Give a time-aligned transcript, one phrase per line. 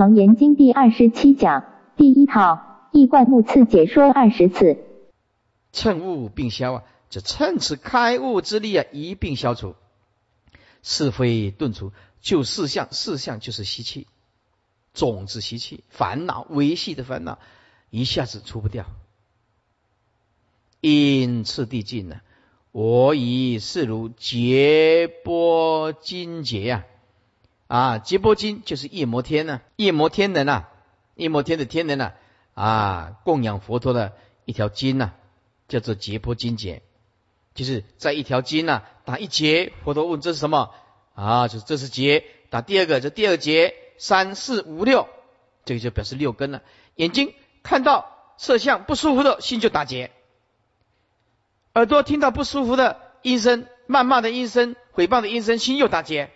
[0.00, 1.62] 楞严经第二十七讲
[1.94, 4.78] 第一套易观目次解说二十次。
[5.72, 9.74] 趁悟并消啊，这趁此开悟之力啊，一并消除
[10.82, 11.92] 是非顿除，
[12.22, 14.06] 就四相，四相就是习气，
[14.94, 17.38] 种子习气，烦恼维系的烦恼，
[17.90, 18.86] 一下子除不掉。
[20.80, 22.22] 因次第尽呢，
[22.72, 26.86] 我以是如劫波金劫呀，
[27.70, 30.64] 啊，劫波金就是夜摩天呢，夜摩天人呐，
[31.14, 32.14] 夜摩天的天人呐，
[32.54, 34.12] 啊，供养佛陀的
[34.44, 35.12] 一条金呐，
[35.68, 36.82] 叫做劫波金劫，
[37.54, 40.74] 就是在一条金呐打一劫，佛陀问这是什么
[41.14, 41.46] 啊？
[41.46, 45.06] 就是这是劫，打第二个，这第二劫，三四五六，
[45.64, 46.62] 这个就表示六根了。
[46.96, 50.10] 眼睛看到色相不舒服的心就打结。
[51.74, 56.32] 耳朵听到不舒服的音声、谩骂的音声、诽谤的音声，心又打结。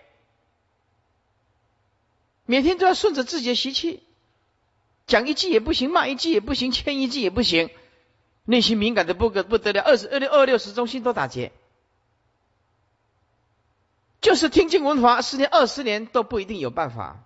[2.47, 4.03] 每天都要顺着自己的习气，
[5.07, 7.71] 讲一句也不行，骂一句也不行，劝一句也不行，
[8.45, 11.53] 内心敏感的不可不得了，二十二六二六十中心都打结。
[14.21, 17.23] 就是听经闻法，十年二十年都不一定有办法，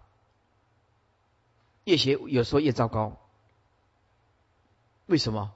[1.84, 3.16] 越学有时候越糟糕。
[5.06, 5.52] 为什么？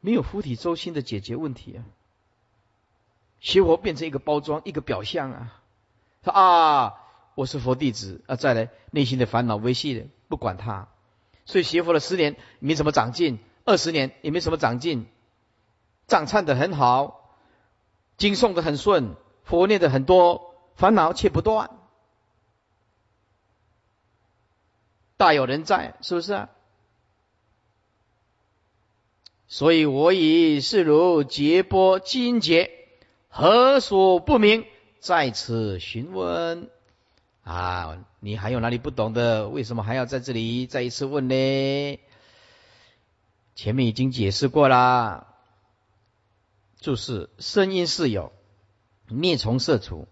[0.00, 1.84] 没有菩提周心的解决问题啊！
[3.40, 5.62] 学佛变成一个包装，一个表象啊！
[6.22, 7.03] 说啊，
[7.34, 10.88] 我是佛弟子啊，再来内心的烦恼维系的，不管他。
[11.44, 15.06] 所以学佛了十年没什么长进，二十年也没什么长进，
[16.06, 17.36] 藏唱的很好，
[18.16, 21.70] 经诵的很顺，佛念的很多，烦恼却不断，
[25.16, 26.50] 大有人在，是不是啊？
[29.46, 32.70] 所以我以是如劫波金劫，
[33.28, 34.64] 何所不明？
[34.98, 36.70] 在此询问
[37.44, 38.04] 啊！
[38.20, 39.48] 你还有哪里不懂的？
[39.48, 42.00] 为什么还要在这里再一次问呢？
[43.54, 45.28] 前面已经解释过啦。
[46.80, 48.32] 就是声音是有，
[49.08, 50.08] 灭从色除。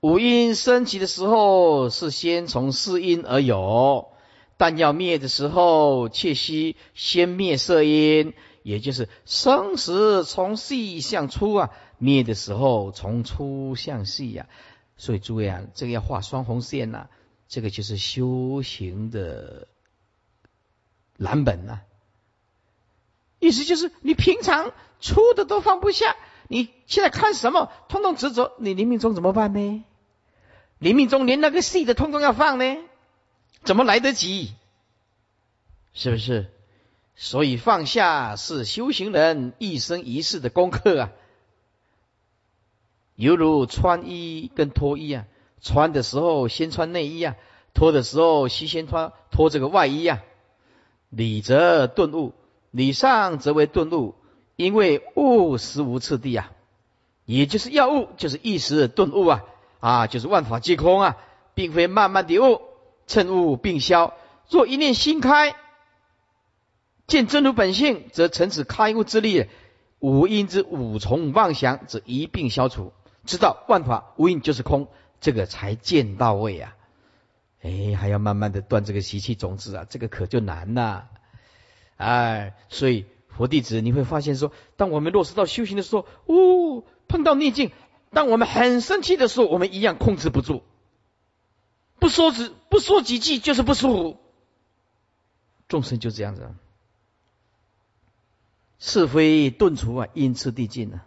[0.00, 4.08] 五音升起的时候是先从四音而有，
[4.56, 8.34] 但要灭的时候，切须先灭色音。
[8.64, 14.48] 也就是生死从细向粗啊，灭的时候从粗向细呀，
[15.02, 17.08] 所以诸位啊，这个要画双红线呐，
[17.48, 19.66] 这个就是修行的
[21.16, 21.80] 蓝本呐。
[23.40, 24.70] 意思就是你平常
[25.00, 26.14] 粗的都放不下，
[26.46, 29.84] 你现在看什么，通通执着，你临命中怎么办呢？
[30.78, 32.76] 临命中连那个细的通通要放呢，
[33.64, 34.52] 怎么来得及？
[35.94, 36.48] 是不是？
[37.16, 41.10] 所以放下是修行人一生一世的功课啊，
[43.16, 45.24] 犹如穿衣跟脱衣啊，
[45.60, 47.36] 穿的时候先穿内衣啊，
[47.74, 50.22] 脱的时候先先穿脱这个外衣啊。
[51.08, 52.32] 理则顿悟，
[52.70, 54.14] 理上则为顿悟，
[54.56, 56.52] 因为悟实无次第啊，
[57.26, 59.44] 也就是要悟，就是一时顿悟啊，
[59.80, 61.16] 啊，就是万法皆空啊，
[61.54, 62.62] 并非慢慢的悟，
[63.06, 64.14] 趁悟并消。
[64.48, 65.54] 若一念心开。
[67.08, 69.48] 见真如本性，则成此开悟之力；
[69.98, 72.92] 五阴之五重妄想，则一并消除。
[73.24, 74.88] 知道万法无因就是空，
[75.20, 76.76] 这个才见到位啊！
[77.62, 81.08] 哎，还要慢慢的断这个习气种子啊，这个可就难了。
[81.96, 87.70] 哎，所以佛弟子你会发现说，当我们落实到修行的时候，哦，碰到逆境，
[88.10, 90.64] 当我们很生气的时候，我们一样控制不住，
[92.00, 94.18] 不说几不说几句就是不舒服。
[95.68, 96.52] 众生就这样子。
[98.80, 101.06] 是非顿除啊，因次递进啊。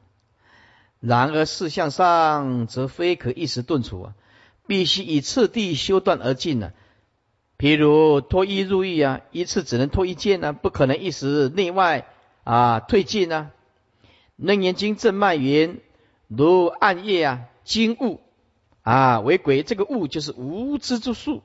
[1.08, 4.16] 然而事向上则非可一时顿除啊，
[4.66, 6.72] 必须以次第修断而进呢。
[7.60, 12.08] 譬如脱衣入狱啊，一次只能脱一件呢，不可能一时内外
[12.44, 13.52] 啊退进啊。
[14.36, 15.80] 楞严经正脉云：
[16.28, 18.20] 如暗夜啊，金雾
[18.82, 21.44] 啊为鬼，这个雾就是无知之树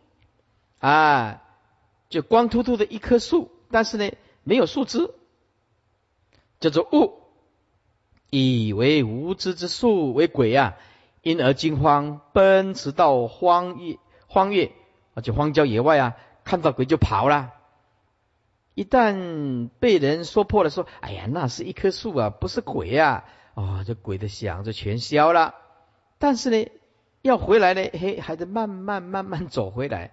[0.79, 1.43] 啊，
[2.09, 4.11] 就光秃秃的一棵树，但是呢
[4.43, 5.11] 没有树枝。
[6.61, 7.20] 叫做物，
[8.31, 10.77] 以为无知之树为鬼啊，
[11.23, 13.99] 因而惊慌，奔驰到荒野、
[14.29, 14.73] 荒野，
[15.15, 17.53] 而且荒郊野外啊，看到鬼就跑了。
[18.75, 23.25] 一旦被人说破了，说：“哎呀，那是一棵树啊，不是鬼啊！”
[23.55, 25.55] 啊，这鬼的想就全消了。
[26.19, 26.71] 但是呢，
[27.21, 30.13] 要回来呢，嘿，还得慢慢慢慢走回来。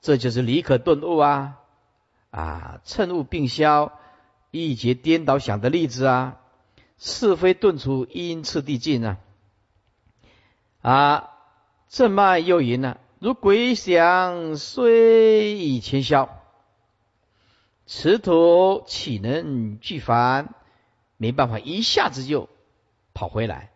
[0.00, 1.58] 这就是离可顿悟啊，
[2.30, 3.92] 啊，趁悟并消。
[4.50, 6.38] 一节颠倒想的例子啊，
[7.04, 9.18] 是非顿除，因次递进啊。
[10.82, 11.30] 啊，
[11.88, 16.28] 正脉又云呢，如鬼想，虽已千霄，
[17.86, 20.54] 此土岂能俱翻？
[21.16, 22.48] 没办法，一下子就
[23.14, 23.72] 跑回来，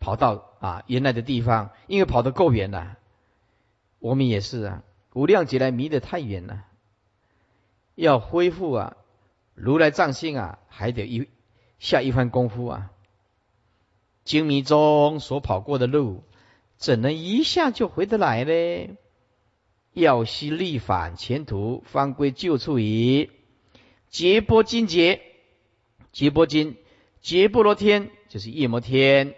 [0.00, 2.96] 跑到啊原来的地方，因为跑得够远了。
[3.98, 4.82] 我们也是啊，
[5.12, 6.64] 无量劫来迷得太远了，
[7.94, 8.96] 要恢复啊
[9.54, 11.28] 如来藏性啊，还得一
[11.78, 12.90] 下一番功夫啊。
[14.24, 16.24] 精迷中所跑过的路。
[16.78, 18.96] 怎能一下就回得来呢？
[19.94, 23.30] 要须力返前途，方归旧处矣。
[24.10, 25.22] 劫波金劫，
[26.12, 26.76] 劫波金，
[27.22, 29.34] 劫波罗天就是夜摩天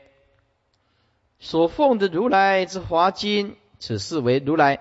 [1.38, 4.80] 所奉的如来之华经，此事为如来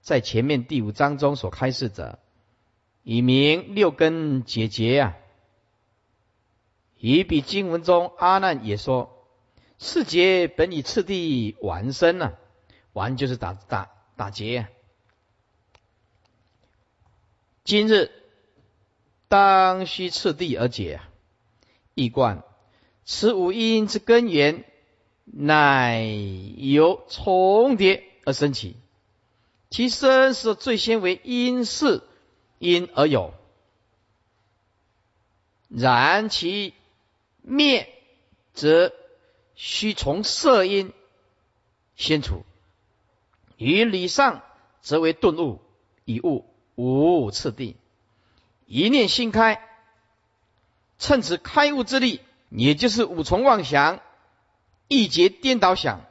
[0.00, 2.20] 在前面第五章中所开示者，
[3.02, 5.16] 以明六根结节啊。
[6.98, 9.12] 以比经文中阿难也说。
[9.78, 12.32] 世劫本以次第完生呢，
[12.94, 14.68] 完就是打打打劫。
[17.62, 18.10] 今日
[19.28, 21.00] 当须次第而解，
[21.94, 22.42] 一贯
[23.04, 24.64] 此五因之根源，
[25.24, 26.00] 乃
[26.56, 28.76] 由重叠而生起。
[29.68, 32.02] 其生是最先为因事
[32.58, 33.34] 因而有，
[35.68, 36.72] 然其
[37.46, 37.88] 灭
[38.52, 38.92] 则。
[39.58, 40.92] 须从色因
[41.96, 42.44] 先处，
[43.56, 44.42] 于理上
[44.82, 45.62] 则为顿悟，
[46.04, 46.44] 以悟
[46.74, 47.74] 无次第。
[48.66, 49.66] 一念心开，
[50.98, 52.20] 趁此开悟之力，
[52.50, 54.02] 也就是五重妄想、
[54.88, 56.04] 一劫颠倒想，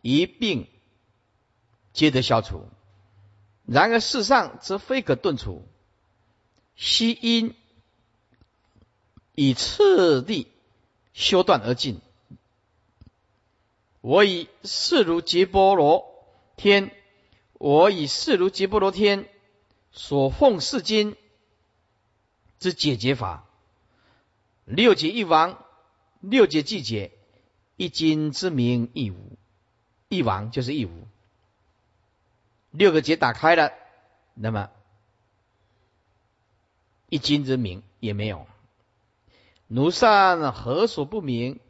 [0.00, 0.66] 一并
[1.92, 2.66] 皆得消除。
[3.66, 5.68] 然而世上则非可顿除，
[6.76, 7.54] 须因
[9.34, 10.50] 以次第
[11.16, 12.02] 修断而尽。
[14.02, 16.14] 我以世如劫波罗
[16.56, 16.94] 天，
[17.54, 19.26] 我以世如劫波罗天
[19.92, 21.16] 所奉世经
[22.58, 23.46] 之解决法，
[24.66, 25.58] 六劫一王，
[26.20, 27.12] 六劫既解，
[27.76, 29.38] 一经之名亦无，
[30.10, 31.08] 一王就是一无，
[32.70, 33.72] 六个劫打开了，
[34.34, 34.70] 那么
[37.08, 38.46] 一经之名也没有。
[39.68, 41.60] 奴善何所不明？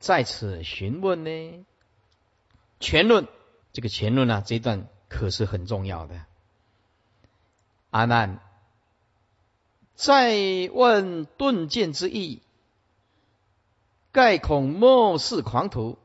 [0.00, 1.64] 在此询问呢？
[2.80, 3.26] 全论
[3.72, 6.24] 这个全论啊，这一段可是很重要的。
[7.90, 8.40] 阿难，
[9.94, 10.36] 再
[10.72, 12.42] 问顿见之意，
[14.12, 15.98] 盖恐末世狂徒，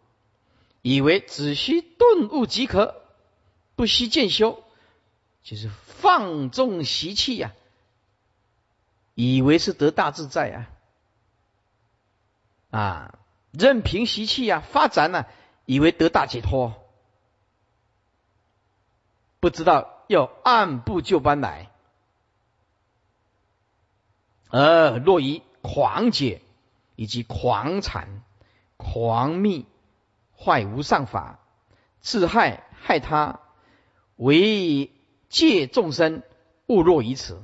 [0.82, 3.02] 以为只需顿悟即可，
[3.76, 4.64] 不需渐修，
[5.44, 7.54] 就是放纵习气呀，
[9.14, 10.73] 以为是得大自在啊，
[12.74, 13.20] 啊。
[13.52, 15.26] 任凭习气呀发展呢，
[15.66, 16.74] 以为得大解脱，
[19.40, 21.70] 不知道要按部就班来，
[24.50, 26.42] 而落于狂解
[26.96, 28.24] 以及狂禅、
[28.76, 29.68] 狂密、
[30.36, 31.40] 坏无上法，
[32.02, 33.40] 自害害他，
[34.16, 34.92] 为
[35.30, 36.24] 戒众生
[36.66, 37.40] 误落于此。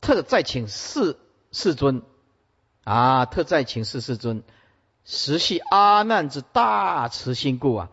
[0.00, 1.18] 特再请世
[1.50, 2.02] 世尊
[2.84, 4.42] 啊，特再请世世尊。
[5.04, 7.90] 实系阿难之大慈心故啊！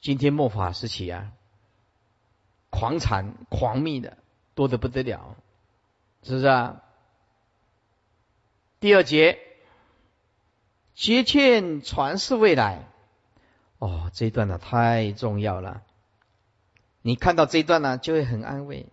[0.00, 1.32] 今天末法时期啊，
[2.68, 4.18] 狂禅狂密的
[4.54, 5.36] 多得不得了，
[6.22, 6.82] 是不是啊？
[8.78, 9.38] 第二节，
[10.94, 12.84] 节欠传世未来。
[13.78, 15.82] 哦，这一段呢太重要了。
[17.00, 18.86] 你看到这一段呢，就会很安慰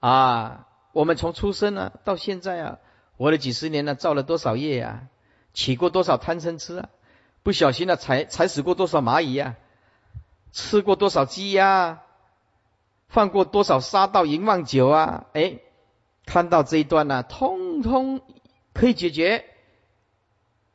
[0.00, 0.66] 啊！
[0.90, 2.78] 我们从出生呢到现在啊，
[3.16, 5.08] 活了几十年了，造了多少业呀？
[5.54, 6.88] 起过多少贪嗔痴啊？
[7.42, 9.56] 不小心啊，踩踩死过多少蚂蚁啊？
[10.52, 12.02] 吃过多少鸡呀？
[13.08, 15.26] 放过多少杀盗淫妄酒啊？
[15.34, 15.58] 哎，
[16.24, 18.22] 看到这一段呢，通通
[18.72, 19.44] 可以解决，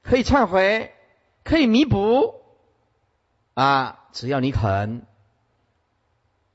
[0.04, 0.94] 可以忏悔，
[1.44, 2.36] 可以弥补
[3.56, 4.06] 啊！
[4.12, 5.06] 只要你肯。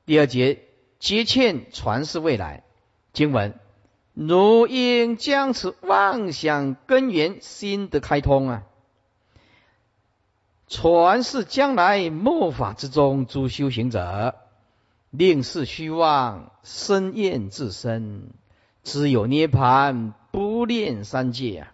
[0.06, 0.62] 第二节，
[0.98, 2.62] 接欠传世未来
[3.12, 3.58] 经文。
[4.14, 8.62] 如应将此妄想根源心得开通啊，
[10.68, 14.34] 传世将来末法之中诸修行者，
[15.10, 18.28] 令是虚妄深厌自身，
[18.84, 21.72] 只有涅盘不练三界啊，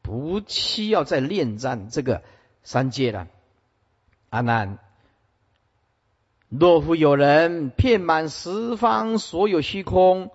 [0.00, 2.22] 不需要再恋战这个
[2.62, 3.28] 三界了。
[4.30, 4.78] 阿难，
[6.48, 10.30] 若复有人遍满十方所有虚空。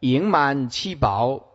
[0.00, 1.46] 盈满七宝，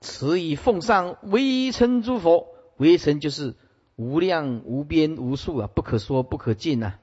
[0.00, 2.48] 此以奉上微尘诸佛。
[2.76, 3.56] 微尘就是
[3.96, 6.94] 无量无边无数啊，不可说不可尽呐。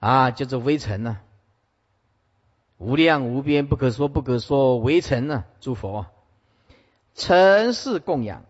[0.00, 1.18] 啊，叫做微尘呐，
[2.78, 6.06] 无量无边不可说不可说微尘呐，诸佛，
[7.14, 8.44] 尘是供养，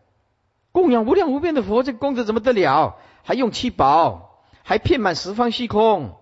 [0.70, 2.96] 供养无量无边的佛，这功德怎么得了？
[3.24, 6.16] 还用七宝，还遍满十方虚空，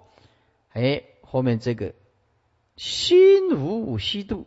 [0.73, 1.95] 哎，后面这个
[2.77, 4.47] 心无虚度，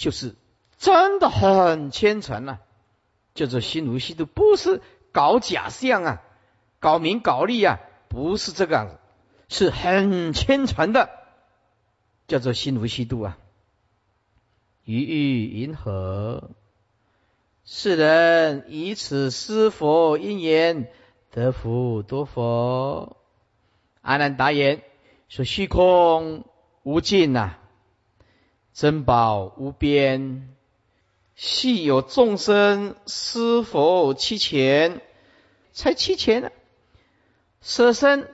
[0.00, 0.34] 就是
[0.78, 2.60] 真的很虔诚呐，
[3.34, 4.80] 叫做心无虚度，不是
[5.12, 6.22] 搞假象啊，
[6.78, 8.98] 搞名搞利啊，不是这个样子。
[9.50, 11.10] 是很虔诚的，
[12.26, 13.36] 叫做心无虚度啊。
[14.84, 16.50] 于欲银河？
[17.66, 20.90] 世人以此施佛因缘
[21.30, 23.18] 得福多佛。
[24.00, 24.82] 阿难答言：
[25.28, 26.46] 说虚空
[26.84, 27.58] 无尽呐，
[28.72, 30.54] 珍宝无边，
[31.34, 35.00] 系有众生施佛七钱，
[35.72, 36.50] 才七钱呢，
[37.60, 38.28] 舍身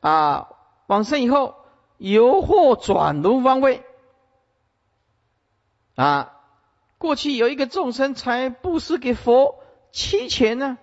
[0.00, 0.48] 啊。
[0.88, 1.54] 往生以后，
[1.96, 3.82] 由祸转轮方位
[5.94, 6.40] 啊！
[6.98, 10.76] 过去有一个众生才布施给佛七钱呢，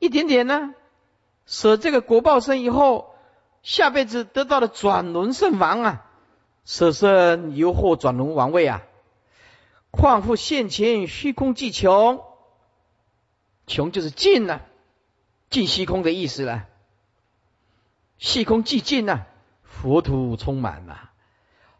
[0.00, 0.74] 一点点呢，
[1.46, 3.14] 舍这个果报身以后，
[3.62, 6.10] 下辈子得到了转轮圣王啊，
[6.64, 8.82] 舍身由祸转轮王位啊！
[9.90, 12.24] 况复现前虚空既穷，
[13.66, 14.62] 穷就是尽了，
[15.50, 16.66] 尽虚空的意思了。
[18.18, 19.26] 虚空寂静呐，
[19.62, 21.10] 佛土充满了，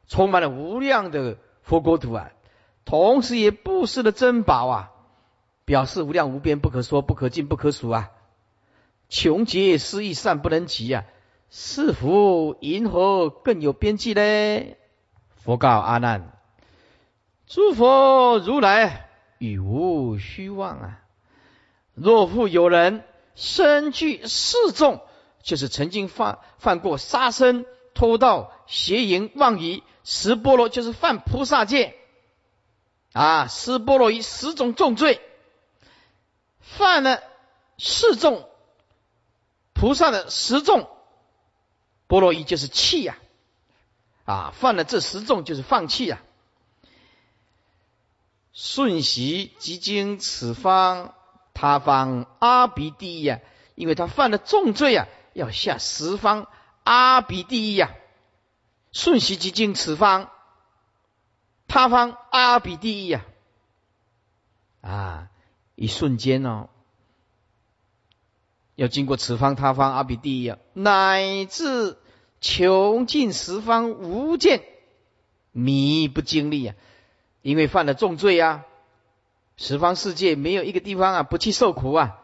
[0.06, 2.30] 充满了无量的佛国土啊，
[2.84, 4.90] 同时也布施了珍宝啊，
[5.64, 8.10] 表示无量无边、不可说、不可尽、不可数啊，
[9.08, 11.04] 穷劫失意善不能及啊，
[11.56, 14.76] 是福银河更有边际嘞？
[15.36, 16.36] 佛告阿难：
[17.46, 19.08] 诸佛如来
[19.38, 21.00] 与无虚妄啊，
[21.94, 23.04] 若复有人
[23.36, 25.00] 身具四众。
[25.44, 31.94] 就是曾经犯犯过杀生、偷盗、邪淫、妄语、十波罗，就是犯菩萨戒
[33.12, 35.20] 啊，十波罗夷十种重罪，
[36.60, 37.22] 犯了
[37.78, 38.48] 四众
[39.74, 40.88] 菩萨的十重
[42.06, 43.16] 波罗夷就是气呀，
[44.24, 46.20] 啊，犯了这十重就是放弃呀。
[48.52, 51.14] 瞬息即经此方
[51.54, 53.40] 他方阿鼻地呀，
[53.74, 55.06] 因为他犯了重罪啊。
[55.34, 56.46] 要下十方
[56.84, 57.90] 阿鼻地狱呀！
[58.92, 60.30] 瞬息即经此方，
[61.66, 63.24] 他方阿鼻地狱呀！
[64.80, 65.28] 啊，
[65.74, 66.68] 一瞬间哦，
[68.76, 71.96] 要经过此方他方阿鼻地狱，乃至
[72.40, 74.62] 穷尽十方无间
[75.52, 76.74] 迷不经历啊！
[77.42, 78.64] 因为犯了重罪啊，
[79.56, 82.18] 十方世界没有一个地方啊不去受苦啊！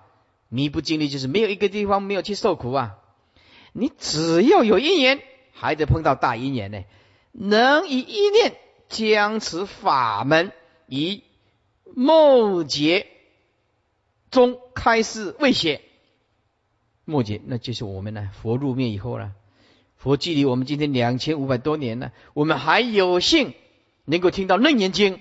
[0.49, 2.97] 迷不经历就是没有一个地方没有去受苦啊！
[3.73, 6.83] 你只要有因缘，还得碰到大因缘呢。
[7.33, 8.57] 能以一念
[8.89, 10.51] 将此法门
[10.87, 11.23] 以
[11.95, 13.07] 末劫
[14.33, 15.83] 中开示未显。
[17.11, 19.33] 末劫那就是我们呢，佛入灭以后了。
[19.97, 23.53] 佛距离我们今天两千五百多年了，我们还有幸
[24.07, 25.21] 能够听到楞严经。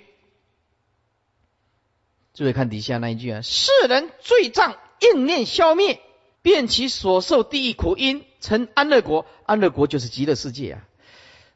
[2.34, 6.00] 注意看底下那一句啊：世人罪障应念消灭。
[6.41, 10.88] 变其所受地狱苦因成安乐国，安乐国就是极乐世界啊！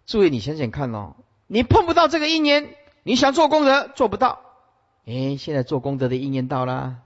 [0.06, 1.16] 注意，你想想看哦，
[1.48, 4.42] 你碰不到这个因缘，你想做功德做不到。
[5.06, 6.98] 哎，现在做功德的因缘到了，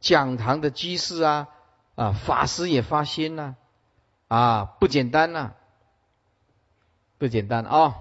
[0.00, 1.48] 讲堂的居士啊
[1.94, 3.56] 啊，法师也发心了
[4.28, 5.52] 啊，不简单呐，
[7.18, 7.96] 不简单啊！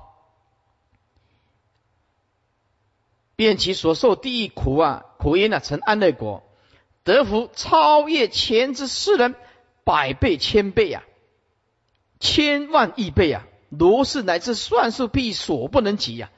[3.35, 6.43] 便其所受地狱苦啊苦因啊成安乐国。
[7.03, 9.35] 得福超越前之世人
[9.83, 11.03] 百倍千倍呀，
[12.19, 16.29] 千万亿倍呀，如是乃至算数必所不能及呀。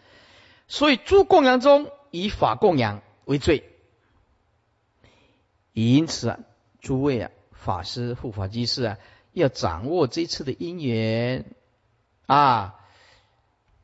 [0.67, 3.68] 所以诸供养中以法供养为最。
[5.87, 6.39] 因此啊，
[6.79, 8.97] 诸位啊，法师护法居士啊，
[9.33, 11.45] 要掌握这次的因缘
[12.25, 12.75] 啊，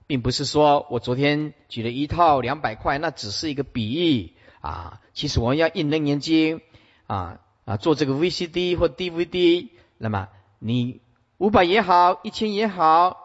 [0.08, 5.02] 并不是说我昨天举了一套两百块，那只是一个比喻啊。
[5.14, 6.62] 其实我们要印楞严经。
[7.08, 11.02] 啊啊，做这个 VCD 或 DVD，那么你
[11.38, 13.18] 五百也好，一千也好，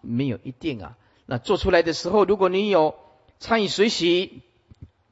[0.00, 0.96] 没有一定啊。
[1.26, 2.94] 那做出来的时候，如果你有
[3.38, 4.42] 参与学习，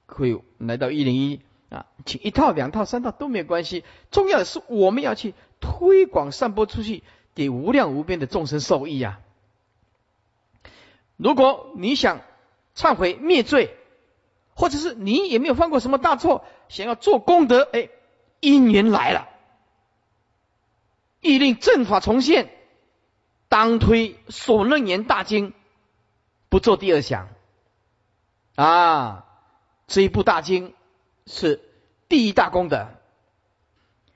[0.06, 3.84] 会来到一零一啊，请一套、两套、三套都没有关系。
[4.10, 7.02] 重要的是我们要去推广、散播出去，
[7.34, 9.20] 给无量无边的众生受益呀。
[11.16, 12.20] 如果你想
[12.74, 13.76] 忏悔灭罪，
[14.54, 17.88] 或者是你也没有犯过什么大错，想要做功德，哎。
[18.38, 19.30] 因缘来了，
[21.22, 22.50] 欲令正法重现，
[23.48, 25.54] 当推所楞严大经，
[26.50, 27.30] 不做第二想
[28.54, 29.24] 啊！
[29.86, 30.74] 这一部大经
[31.26, 31.60] 是
[32.08, 32.88] 第一大功德。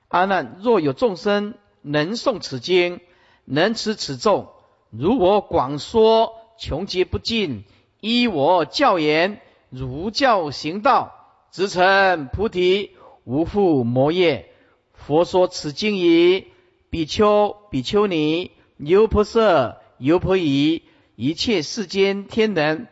[0.07, 2.99] 阿难，若有众生能诵此经，
[3.45, 4.53] 能持此咒，
[4.89, 7.63] 如我广说，穷劫不尽，
[7.99, 11.13] 依我教言，如教行道，
[11.51, 12.91] 直成菩提，
[13.23, 14.51] 无复魔业。
[14.93, 16.47] 佛说此经已，
[16.89, 20.83] 比丘、比丘尼、优婆塞、优婆夷，
[21.15, 22.87] 一切世间天人、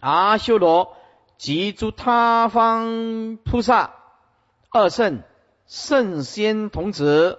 [0.00, 0.96] 阿修罗
[1.40, 3.94] 及诸他方菩萨、
[4.68, 5.22] 二圣、
[5.66, 7.38] 圣仙童子，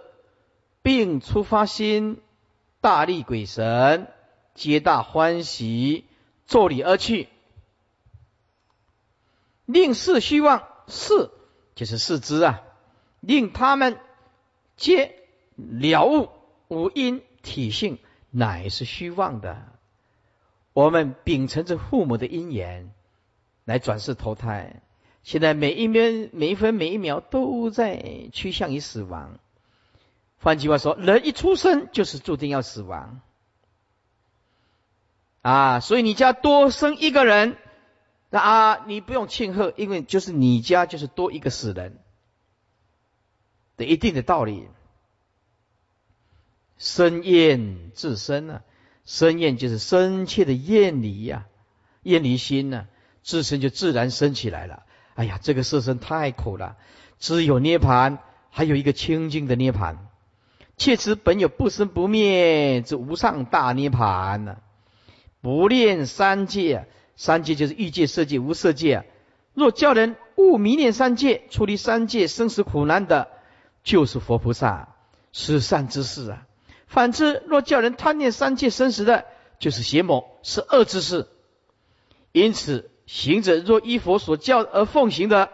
[0.82, 2.20] 并出发心，
[2.80, 4.08] 大力鬼神，
[4.56, 6.06] 皆大欢喜，
[6.48, 7.30] 作礼而去，
[9.68, 11.30] 令世虚妄，是
[11.76, 12.64] 就是世之啊。
[13.20, 14.00] 令他们
[14.78, 15.14] 皆
[15.56, 16.32] 了悟
[16.70, 18.00] 无因体性
[18.32, 19.62] 乃是虚妄的。
[20.74, 22.92] 我们秉承着父母的因缘
[23.66, 24.82] 来转世投胎，
[25.24, 29.40] 现在每一秒、每一分、每一秒都在趋向于死亡。
[30.40, 33.22] 换句话说，人一出生就是注定要死亡
[35.42, 35.80] 啊！
[35.80, 37.58] 所以你家多生一个人，
[38.30, 42.00] 那啊，你不用庆贺，因为就是你家就是多一个死人。
[43.78, 44.68] 的一定的道理，
[46.78, 48.64] 生厌自生啊，
[49.06, 51.48] 生厌就是深切的厌离呀，
[52.04, 52.88] 厌离心呢，
[53.24, 54.84] 自身就自然升起来了。
[55.16, 56.78] 哎呀，这个色身太苦了，
[57.20, 60.08] 只有涅盘，还有一个清净的涅盘，
[60.78, 64.58] 切持本有不生不灭之无上大涅盘呢。
[65.42, 69.06] 不恋三界，三界就是欲界、色界、无色界。
[69.54, 73.28] 若叫人勿迷恋三界，出离三界生死苦难的。
[73.84, 74.96] 就是佛菩萨
[75.34, 76.46] 是善之事啊。
[76.86, 79.26] 反之，若叫人贪念三界生死的，
[79.58, 81.28] 就是邪魔，是恶之事。
[82.32, 85.50] 因此，行者若依佛所教而奉行的，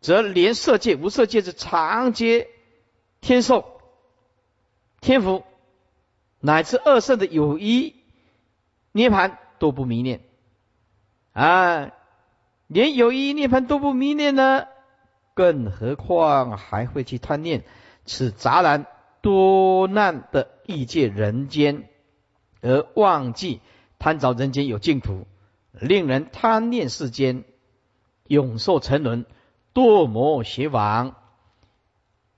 [0.00, 2.48] 则连色界、无色界之常皆
[3.20, 3.78] 天寿、
[5.02, 5.44] 天福，
[6.40, 7.94] 乃至二圣的有一
[8.90, 10.22] 涅盘都不迷恋
[11.34, 11.92] 啊！
[12.68, 14.66] 连有一涅盘都不迷恋呢？
[15.34, 17.64] 更何况还会去贪念
[18.06, 18.86] 此杂然
[19.20, 21.86] 多难的异界人间，
[22.62, 23.60] 而忘记
[23.98, 25.26] 贪着人间有净土，
[25.80, 27.44] 令人贪念世间，
[28.26, 29.26] 永受沉沦，
[29.74, 31.14] 堕魔邪王。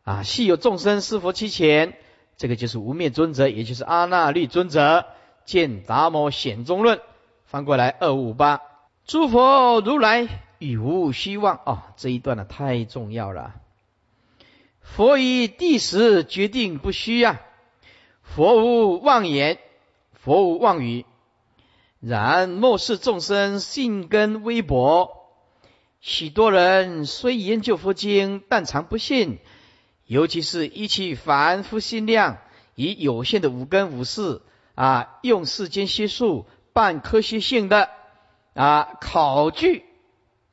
[0.02, 0.22] 啊！
[0.22, 1.98] 系有众生是佛其前，
[2.36, 5.06] 这个就是无灭尊者，也就是阿那律尊者
[5.44, 7.00] 见达摩显宗论。
[7.44, 8.62] 翻过来二五八，
[9.04, 10.28] 诸佛如来。
[10.58, 13.54] 与无虚妄哦，这一段呢太重要了。
[14.80, 17.40] 佛以地时决定不虚啊，
[18.22, 19.58] 佛无妄言，
[20.14, 21.06] 佛无妄语。
[22.00, 25.10] 然末世众生信根微薄，
[26.00, 29.38] 许多人虽研究佛经，但常不信。
[30.06, 32.38] 尤其是一起凡夫心量，
[32.76, 34.40] 以有限的五根五识
[34.74, 37.90] 啊，用世间学术办科学性的
[38.54, 39.84] 啊考据。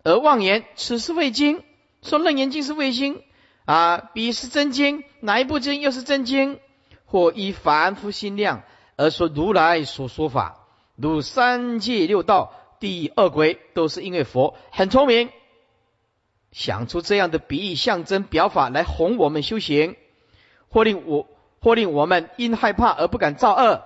[0.04, 1.64] 而妄言此是未经，
[2.02, 3.22] 说楞严经是未经
[3.66, 6.60] 啊，彼是真经，哪一部经又是真经？
[7.06, 8.64] 或以凡夫心量
[8.98, 10.65] 而说如来所说法，
[10.96, 15.30] 如三界六道第二轨，都是因为佛很聪明，
[16.52, 19.96] 想出这样的比喻象征表法来哄我们修行，
[20.70, 21.28] 或令我
[21.62, 23.84] 或令我们因害怕而不敢造恶，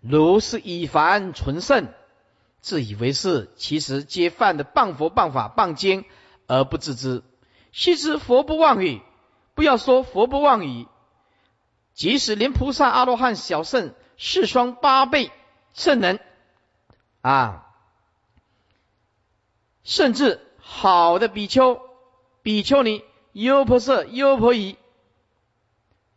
[0.00, 1.88] 如是以凡纯圣。
[2.60, 6.04] 自以为是，其实皆犯的谤佛、谤法、谤经
[6.48, 7.22] 而不自知。
[7.70, 9.00] 须知佛不妄语，
[9.54, 10.86] 不要说佛不妄语，
[11.94, 15.30] 即使连菩萨、阿罗汉、小圣、四双八倍
[15.74, 16.20] 圣人
[17.20, 17.74] 啊，
[19.84, 21.80] 甚至好的比丘、
[22.42, 24.76] 比丘尼、优婆塞、优婆夷，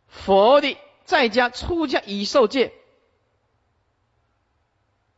[0.08, 2.72] 佛的在家出家已受戒。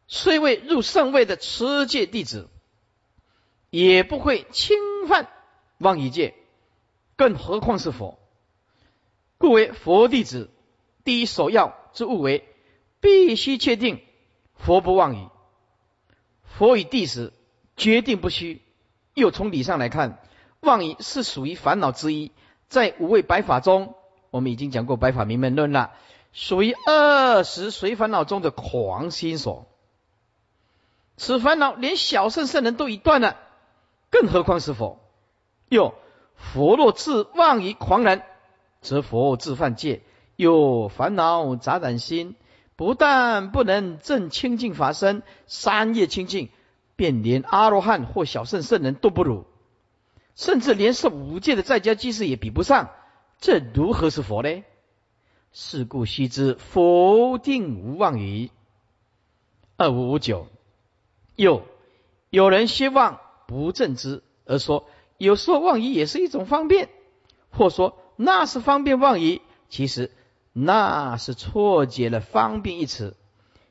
[0.07, 2.51] 虽未入圣位的持戒弟子，
[3.70, 4.77] 也不会侵
[5.09, 5.29] 犯
[5.79, 6.35] 妄语戒，
[7.16, 8.18] 更何况是佛？
[9.38, 10.51] 故为佛弟子，
[11.03, 12.49] 第一首要之务为
[13.01, 14.03] 必须确定
[14.64, 15.29] 佛不妄语，
[16.42, 17.35] 佛与弟子
[17.77, 18.62] 决定不虚。
[19.12, 20.22] 又从理上来看，
[20.61, 22.33] 妄语是属于烦恼之一，
[22.68, 23.94] 在五位白法中，
[24.31, 25.92] 我们已经讲过白法明门论了，
[26.33, 29.66] 属于二十随烦恼中的狂心所。
[31.18, 33.37] 此烦恼连小圣圣人都已断了，
[34.09, 34.98] 更何况是佛？
[35.68, 35.94] 又
[36.37, 38.22] 佛若自妄于狂人，
[38.81, 40.00] 则佛自犯戒，
[40.37, 42.35] 有烦恼杂染心，
[42.76, 46.48] 不但不能证清净法身，三业清净，
[46.96, 49.46] 便连阿罗汉或小圣圣人都不如，
[50.34, 52.90] 甚至连是五戒的在家居士也比不上，
[53.38, 54.64] 这如何是佛呢？
[55.52, 58.50] 是故须知佛定无妄语。
[59.76, 60.48] 二五五九，
[61.37, 61.62] 又
[62.30, 66.88] 有人希望不正之，而说有时候妄语也是一种方便，
[67.50, 70.10] 或说那是方便妄语，其实
[70.55, 73.14] 那是错解了方便一词。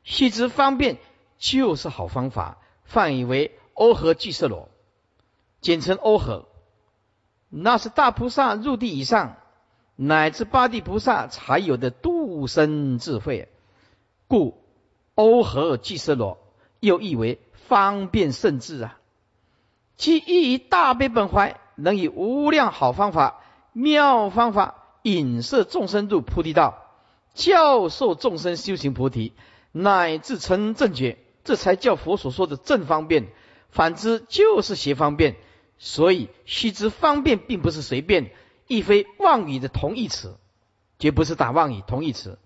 [0.03, 0.97] 须知方便
[1.39, 4.69] 就是好方法，泛译为欧和俱色罗，
[5.61, 6.45] 简称欧和，
[7.49, 9.37] 那是大菩萨入地以上。
[9.95, 13.47] 乃至八地菩萨才有的度生智慧，
[14.27, 14.59] 故
[15.13, 16.39] 欧和即色罗
[16.79, 18.97] 又译为方便圣智啊。
[19.95, 23.41] 其意以大悲本怀，能以无量好方法、
[23.71, 26.87] 妙方法引摄众生入菩提道，
[27.33, 29.33] 教授众生修行菩提，
[29.71, 33.27] 乃至成正觉，这才叫佛所说的正方便。
[33.69, 35.35] 反之就是邪方便。
[35.79, 38.31] 所以须知方便并不是随便。
[38.67, 40.37] 亦非妄语的同义词，
[40.97, 42.39] 绝不是打妄语同义词，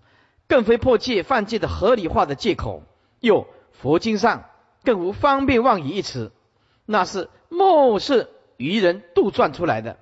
[0.48, 2.82] 更非破戒犯戒的合理化的借口。
[3.20, 4.44] 又佛经上
[4.82, 6.32] 更无方便妄语一词，
[6.84, 9.98] 那是末世愚人杜撰出来的，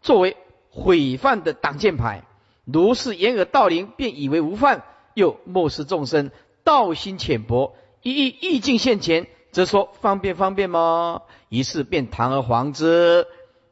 [0.00, 0.36] 作为
[0.70, 2.24] 毁犯的挡箭牌。
[2.64, 4.80] 如是掩耳盗铃，便以为无犯；
[5.14, 6.30] 又漠视众生
[6.64, 11.22] 道心浅薄，一意意境现前，则说方便方便吗？
[11.48, 13.26] 于是便堂而皇之。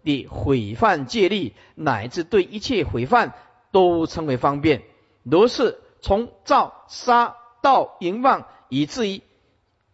[0.04, 3.34] 的毁犯戒律，乃至对一切毁犯
[3.72, 4.84] 都称为方便。
[5.24, 9.20] 如是从造杀到淫妄，以至于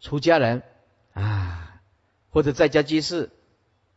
[0.01, 0.63] 出家人
[1.15, 1.81] 啊，
[2.31, 3.31] 或者在家居士，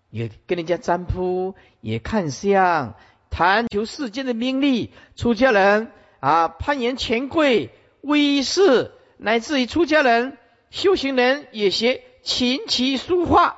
[0.10, 2.96] 也跟人家占卜，也看相，
[3.30, 4.94] 谈求世间的名利。
[5.16, 10.38] 出家人啊，攀岩权贵、威势，乃至于出家人
[10.70, 13.58] 修行人也学琴棋书画。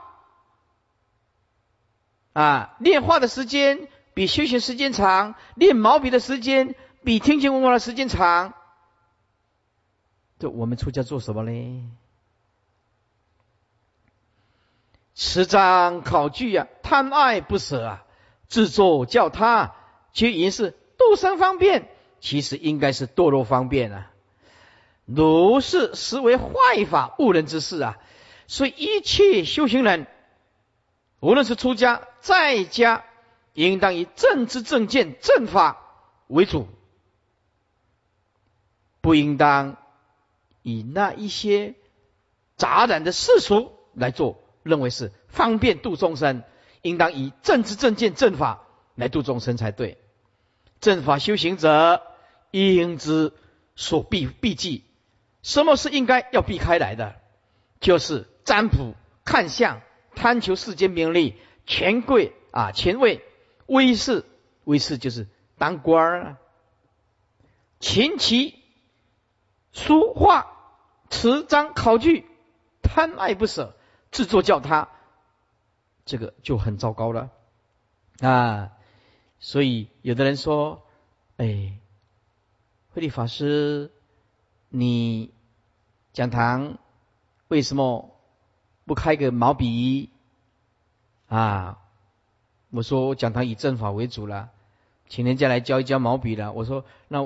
[2.33, 8.53] 啊，练画的时间比修行时间长，练毛笔的时间比听经闻法的时间长。
[10.37, 11.89] 这我们出家做什么呢？
[15.21, 18.05] 持章考据啊，贪爱不舍啊，
[18.47, 19.75] 自作教他，
[20.13, 21.89] 却言是度生方便，
[22.21, 24.13] 其实应该是堕落方便啊。
[25.03, 27.97] 如是实为坏法误人之事啊，
[28.47, 30.07] 所以一切修行人。
[31.19, 33.03] 无论是出家在家，
[33.51, 35.81] 应当以正知正见正法
[36.27, 36.65] 为主，
[39.01, 39.75] 不应当
[40.61, 41.75] 以那一些
[42.55, 46.43] 杂染的世俗来做，认为是方便度众生。
[46.81, 48.63] 应当以正知正见正法
[48.95, 49.97] 来度众生才对。
[50.79, 52.01] 正法修行者
[52.51, 53.33] 应知
[53.75, 54.83] 所避避忌，
[55.41, 57.15] 什么是应该要避开来的？
[57.81, 58.95] 就是占卜、
[59.25, 59.81] 看相。
[60.15, 63.23] 贪求世间名利、权贵啊、权位、
[63.67, 64.25] 威势，
[64.65, 66.37] 威势就是当官儿。
[67.79, 68.55] 琴棋
[69.71, 70.47] 书画、
[71.09, 72.25] 词章考据，
[72.81, 73.77] 贪爱不舍，
[74.11, 74.89] 制作叫他，
[76.05, 77.29] 这个就很糟糕了
[78.19, 78.71] 啊！
[79.39, 80.83] 所以有的人说
[81.37, 81.77] ：“哎，
[82.93, 83.91] 慧理法师，
[84.69, 85.31] 你
[86.13, 86.77] 讲堂
[87.47, 88.15] 为什么？”
[88.85, 90.09] 不开个毛笔
[91.27, 91.77] 啊！
[92.71, 94.49] 我说我讲堂以正法为主了，
[95.07, 96.53] 请人家来教一教毛笔了。
[96.53, 97.21] 我说那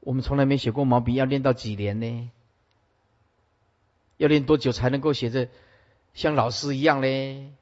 [0.00, 2.32] 我们从来没写过毛笔，要练到几年呢？
[4.16, 5.48] 要练多久才能够写的
[6.18, 7.52] 像老师一样嘞？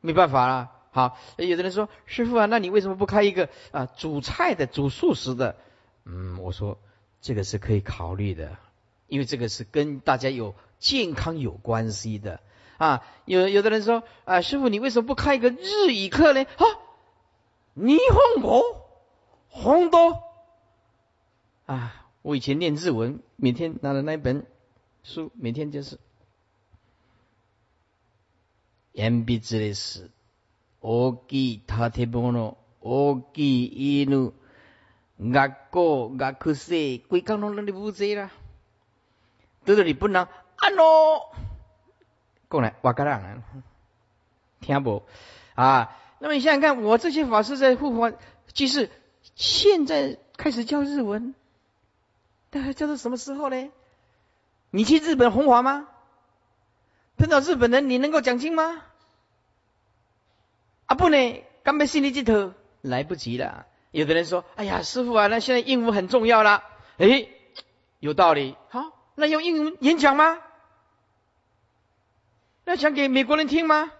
[0.00, 0.72] 没办法了。
[0.92, 5.56] 好，有的人说师傅啊，那你为什么不开一个啊煮菜的、煮素食的？
[6.06, 6.78] 嗯，我说
[7.20, 8.56] 这个是可以考虑的，
[9.08, 10.54] 因为这个是跟大家有。
[10.80, 12.38] 健康有关系的
[12.76, 16.44] 啊，有有的人说啊，师傅你为什么不开一个日语课呢？
[16.44, 16.64] 啊，
[17.76, 18.62] 霓虹国
[19.48, 20.22] 红多
[21.66, 24.46] 啊，我以前念日文，每天拿的那本
[25.02, 25.98] 书，每天就是。
[28.93, 30.09] 鉛筆です。
[30.81, 34.33] 大きい建物、大きい犬、
[35.17, 38.31] 学校、学生、规工拢那里乌贼啦，
[39.65, 40.27] 到这里不能。
[40.57, 41.33] 安咯，
[42.47, 43.43] 过来，瓦格朗，
[44.61, 45.03] 听不？
[45.55, 48.13] 啊，那么你想想看，我这些法师在护法，
[48.53, 48.89] 即是
[49.35, 51.35] 现在开始教日文，
[52.49, 53.69] 大概教到什么时候呢？
[54.69, 55.87] 你去日本红华吗？
[57.18, 58.82] 碰到日本人，你能够讲清吗？
[60.86, 63.66] 啊不呢，刚被心里这头来不及了。
[63.90, 66.62] 有的人说：“哎呀，师傅啊，那现在英文很重要了。”
[66.96, 67.28] 哎，
[68.00, 68.56] 有道理。
[68.70, 70.38] 好，那用英文演讲吗？
[72.64, 73.90] 那讲给美国人听吗？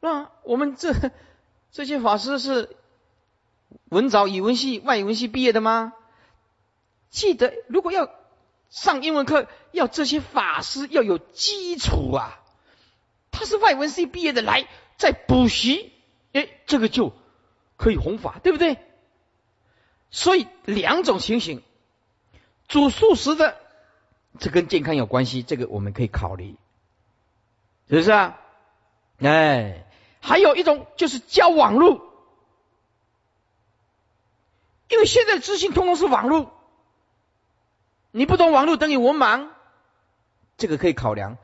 [0.00, 0.92] 那我们这
[1.72, 2.76] 这些法师是
[3.88, 5.94] 文藻语文系、外语文系毕业的吗？
[7.10, 8.10] 记得，如果要
[8.70, 12.40] 上英文课，要这些法师要有基础啊。
[13.30, 15.92] 他是外文系毕业的，来再补习，
[16.32, 17.12] 哎，这个就
[17.76, 18.78] 可以弘法，对不对？
[20.10, 21.62] 所以两种情形，
[22.66, 23.56] 煮素食的，
[24.38, 26.56] 这跟健康有关系，这个我们可以考虑，
[27.88, 28.38] 是不是啊？
[29.20, 29.86] 哎，
[30.20, 32.12] 还有一种就是教网络，
[34.88, 36.57] 因为现在资讯通通是网络，
[38.10, 39.48] 你不懂网络等于文盲，
[40.56, 41.36] 这个可以考量。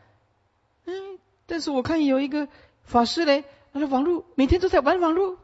[0.86, 2.48] 嗯但是我看有一个
[2.84, 5.38] 法师嘞，他说网络每天都在玩网络，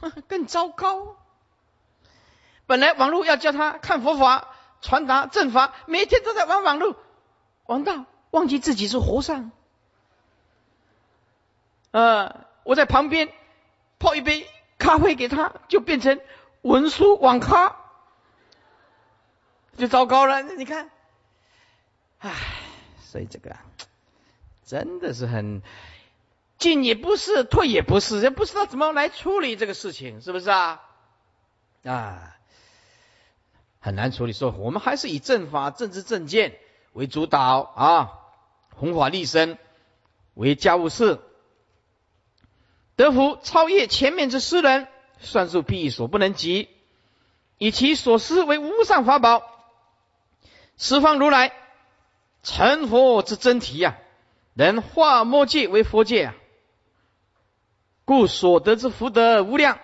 [0.28, 1.16] 更糟糕。
[2.66, 4.48] 本来网络要教他看佛法、
[4.80, 6.96] 传达正法，每天都在玩网络，
[7.66, 9.50] 王道，忘记自己是和尚。
[11.90, 13.32] 呃，我在旁边
[13.98, 16.20] 泡一杯咖啡给他，就变成
[16.62, 17.76] 文书网咖，
[19.82, 20.42] 就糟糕了。
[20.42, 20.90] 你看，
[22.20, 22.32] 唉，
[23.00, 23.56] 所以这个。
[24.64, 25.60] 真的是很
[26.56, 30.82] 进也不是，退也不是，也不知道怎么来处理这个事情，是不是啊？
[31.82, 32.36] 啊，
[33.80, 34.32] 很难处理。
[34.32, 36.56] 说我们还是以正法、政治正见
[36.92, 38.12] 为主导啊，
[38.76, 39.58] 弘法立身
[40.34, 41.18] 为家务事，
[42.94, 44.86] 德福超越前面之诗人，
[45.18, 46.68] 算术譬所不能及，
[47.58, 49.51] 以其所思为无上法宝，
[50.82, 51.52] 十方如来
[52.42, 53.98] 成佛之真题呀。
[54.54, 56.34] 能化魔界为佛界啊，
[58.04, 59.78] 故所得之福德无量，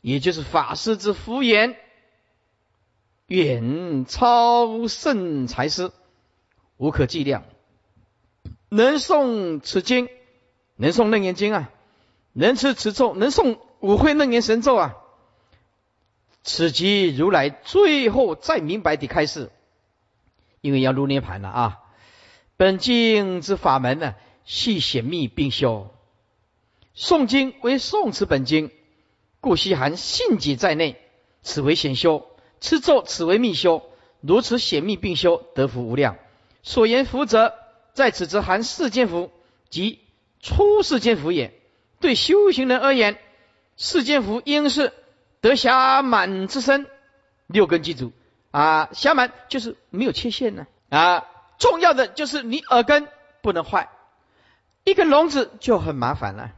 [0.00, 1.76] 也就是法师之福言，
[3.26, 5.92] 远超圣才师，
[6.78, 7.44] 无可计量。
[8.70, 10.08] 能诵此经，
[10.76, 11.70] 能诵楞严经啊，
[12.32, 14.96] 能持此咒，能诵五会楞严神咒啊，
[16.42, 19.52] 此即如来最后再明白的开示，
[20.66, 21.78] 因为要入涅盘了啊。
[22.56, 25.94] 本经之法门呢，系显密并修。
[26.96, 28.72] 诵经为诵持本经，
[29.40, 30.96] 故悉含信解在内，
[31.42, 32.24] 此为显修；
[32.60, 33.82] 持咒此为密修。
[34.20, 36.16] 如此显密并修，得福无量。
[36.64, 37.54] 所言福者，
[37.92, 39.30] 在此则含世间福，
[39.70, 40.00] 即
[40.40, 41.54] 出世间福也。
[42.00, 43.18] 对修行人而言，
[43.76, 44.92] 世间福应是
[45.40, 46.86] 得暇满之身，
[47.46, 48.12] 六根具足
[48.56, 51.26] 啊，暇满就是没有缺陷呢啊。
[51.58, 53.06] 重要的就是你耳根
[53.42, 53.90] 不能坏，
[54.82, 56.52] 一个聋子就很麻烦了。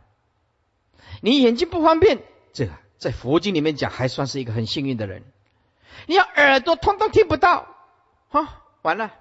[1.22, 5.24] 你眼睛不方便，这个在佛经里面讲还算是一个很幸运的人。
[6.06, 7.66] 你要耳朵通通听不到，
[8.30, 9.12] 啊，完了。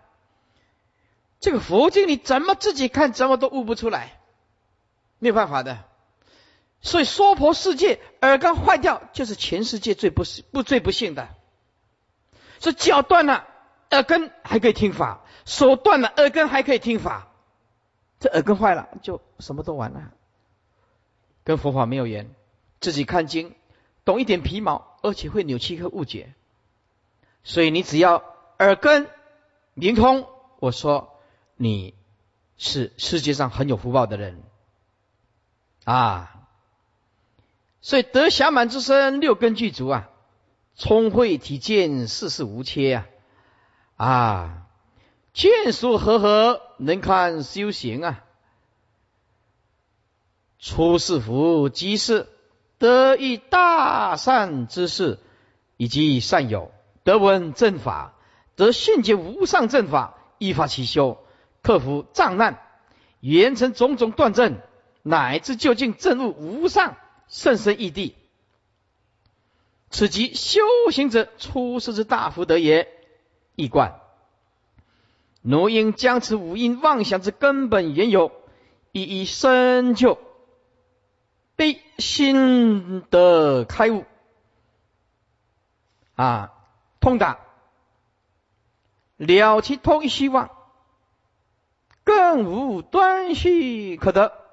[1.39, 4.19] 这个佛经你怎么自己看怎么都悟不出来，
[5.17, 5.83] 没有办法的。
[6.81, 11.27] 所以娑婆世界耳根坏掉，就是全世界最不不最不幸的。
[12.59, 13.47] 说脚断了，
[13.91, 15.21] 耳根还可以听法。
[15.45, 17.29] 手断了，耳根还可以听法，
[18.19, 20.11] 这耳根坏了就什么都完了，
[21.45, 22.33] 跟佛法没有缘。
[22.81, 23.55] 自己看经，
[24.03, 26.33] 懂一点皮毛，而且会扭曲和误解。
[27.43, 28.23] 所以你只要
[28.59, 29.07] 耳根
[29.73, 30.27] 灵通，
[30.59, 31.17] 我说
[31.55, 31.95] 你
[32.57, 34.43] 是世界上很有福报的人
[35.85, 36.33] 啊。
[37.79, 40.09] 所以得暇满之身，六根具足啊，
[40.79, 43.07] 聪慧体健，世事无缺啊
[43.95, 44.67] 啊。
[45.33, 48.23] 见书和合，能看修行啊。
[50.59, 52.27] 出世福即是
[52.77, 55.17] 得一大善之事，
[55.77, 56.71] 以及善友
[57.03, 58.13] 得闻正法，
[58.55, 61.17] 得信解无上正法，依法起修，
[61.63, 62.61] 克服障难，
[63.19, 64.59] 圆成种种断证，
[65.01, 68.15] 乃至究竟证悟无上甚深义地。
[69.89, 72.87] 此即修行者出世之大福德也。
[73.55, 73.99] 一贯。
[75.41, 78.31] 奴应将此五因妄想之根本缘由，
[78.91, 80.19] 一一深究，
[81.55, 84.03] 必心得开悟，
[86.15, 86.53] 啊，
[86.99, 87.39] 通达，
[89.15, 90.51] 了其通一希望，
[92.03, 94.46] 更无断续可得。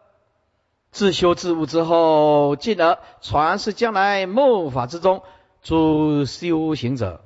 [0.94, 5.24] 自修自悟之后，进而传世将来末法之中
[5.60, 7.24] 诸修行者，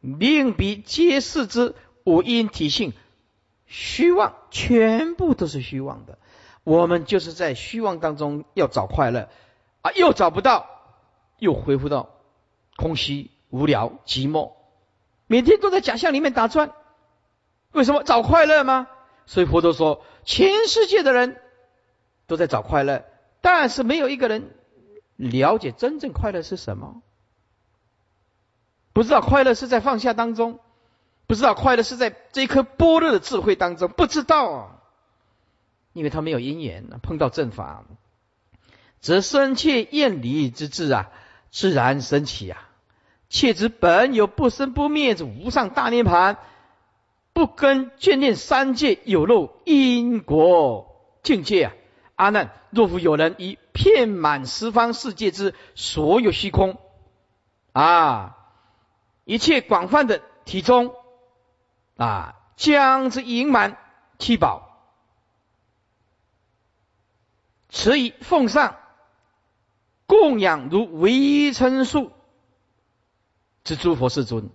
[0.00, 1.74] 令彼皆视之。
[2.06, 2.92] 五因体性
[3.66, 6.18] 虚妄，全部都是虚妄的。
[6.64, 9.30] 我们就是在虚妄当中要找快乐
[9.80, 10.66] 啊，又找不到，
[11.38, 12.10] 又恢复到
[12.76, 14.52] 空虚、无聊、寂寞，
[15.26, 16.72] 每天都在假象里面打转。
[17.72, 18.86] 为什么找快乐吗？
[19.24, 21.40] 所以佛陀说，全世界的人
[22.26, 23.04] 都在找快乐，
[23.40, 24.54] 但是没有一个人
[25.16, 27.02] 了解真正快乐是什么。
[28.92, 30.60] 不知道快乐是在放下当中，
[31.26, 34.82] 不知道快乐是在这一颗般若的智慧当中，不知道啊，
[35.92, 37.84] 因为他没有因缘碰到正法，
[39.00, 41.10] 则生切厌离之智啊，
[41.50, 42.70] 自然升起啊。
[43.28, 46.38] 切之本有不生不灭之无上大涅盘，
[47.32, 51.72] 不跟眷恋三界有漏因果境界啊。
[52.16, 56.78] 阿难，若复有人以遍满十方世界之所有虚空
[57.72, 58.36] 啊。
[59.24, 60.94] 一切广泛的体中
[61.96, 63.78] 啊，将之盈满
[64.18, 64.86] 七宝，
[67.70, 68.76] 持以奉上
[70.06, 72.12] 供养如围城树
[73.64, 74.50] 之诸佛世尊，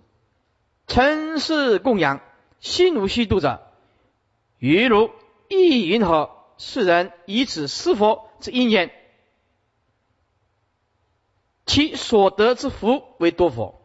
[0.86, 2.20] 尘世供养
[2.60, 3.60] 心无虚度者，
[4.58, 5.10] 于如
[5.48, 6.39] 意云何？
[6.62, 8.92] 世人以此施佛之因缘，
[11.64, 13.80] 其所得之福为多否？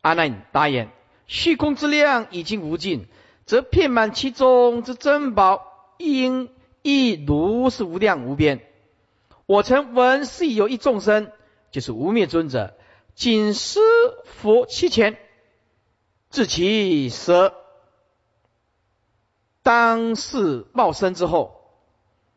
[0.00, 0.90] 阿难答言：
[1.26, 3.08] 虚空之量已经无尽，
[3.46, 6.50] 则遍满其中之珍宝应
[6.82, 8.64] 亦如是无量无边。
[9.46, 11.32] 我曾闻是有一众生，
[11.72, 12.76] 就是无灭尊者，
[13.16, 13.80] 仅施
[14.24, 15.18] 佛七钱，
[16.30, 17.59] 至其舍，
[19.62, 21.70] 当世报身之后，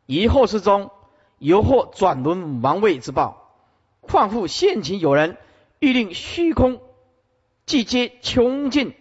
[0.05, 0.91] 以后世中
[1.37, 3.55] 犹或转轮王位之报，
[4.01, 5.37] 况复现前有人
[5.79, 6.81] 欲令虚空。
[7.65, 8.93] 既皆穷尽，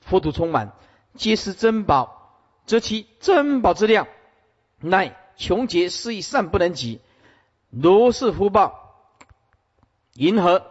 [0.00, 0.72] 佛土充满，
[1.14, 4.06] 皆是珍宝，则其珍宝之量，
[4.78, 7.00] 乃穷劫失意善不能及。
[7.70, 9.08] 如是福报，
[10.12, 10.64] 银河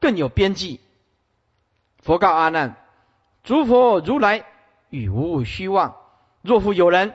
[0.00, 0.80] 更有边际。
[2.02, 2.74] 佛告阿难：
[3.44, 4.44] 诸佛如来
[4.90, 5.94] 与无虚妄。
[6.42, 7.14] 若复有人，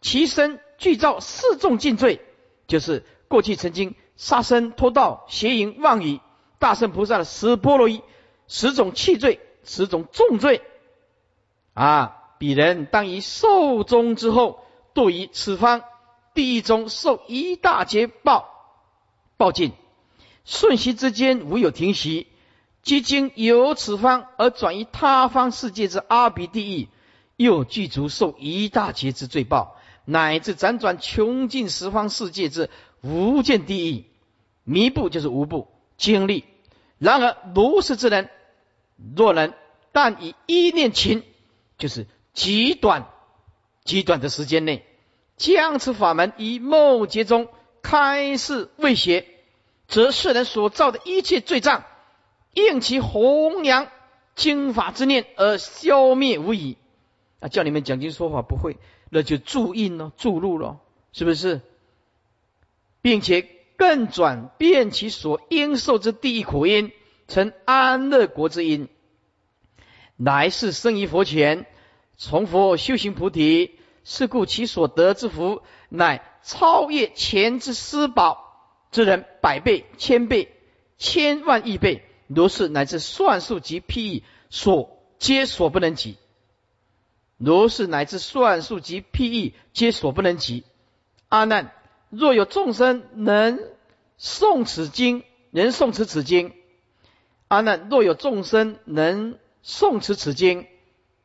[0.00, 2.20] 其身具造四重尽罪，
[2.66, 6.20] 就是过去曾经杀生、偷盗、邪淫、妄语，
[6.58, 8.02] 大圣菩萨的十波罗夷。
[8.48, 10.60] 十种气罪，十种重罪，
[11.72, 12.18] 啊！
[12.38, 15.82] 彼人当以寿终之后，堕于此方
[16.34, 18.50] 地狱中，受一大劫报，
[19.38, 19.72] 报尽，
[20.44, 22.26] 瞬息之间无有停息。
[22.82, 26.88] 即经由此方而转移他方世界之阿鼻地狱，
[27.42, 34.04] 又具足受一大劫之罪报，乃至辗转穷尽十方世界之无间地狱，
[34.64, 36.44] 弥不就是无不经历。
[36.98, 38.30] 然而如是之人。
[39.16, 39.52] 若能
[39.90, 41.24] 但以一念情，
[41.76, 43.08] 就是极短、
[43.84, 44.86] 极短的时间内，
[45.36, 47.48] 将此法门以末劫中
[47.82, 49.26] 开示未邪，
[49.88, 51.84] 则世人所造的一切罪障，
[52.54, 53.88] 应其弘扬
[54.36, 56.76] 经法之念而消灭无疑。
[57.42, 58.78] 啊，叫你们讲经说法不会，
[59.10, 60.80] 那就注印咯，注入咯，
[61.12, 61.60] 是不是？
[63.02, 66.90] 并且更转变其所应受之地狱苦因。
[67.28, 68.88] 成安乐国之因，
[70.16, 71.66] 乃是生于佛前，
[72.18, 78.58] 从佛修行菩提，是故其所得之福，乃超越前之施宝
[78.90, 80.54] 之人百倍、千倍、
[80.98, 86.16] 千万亿倍，如是乃至算数及譬喻所皆所不能及。
[87.44, 90.62] 如是乃至算数及譬喻皆所不能及。
[91.28, 91.74] 阿难，
[92.08, 93.58] 若有众生能
[94.16, 96.52] 诵此经，能诵持此经。
[97.48, 100.68] 阿难，若有众生能诵持此经，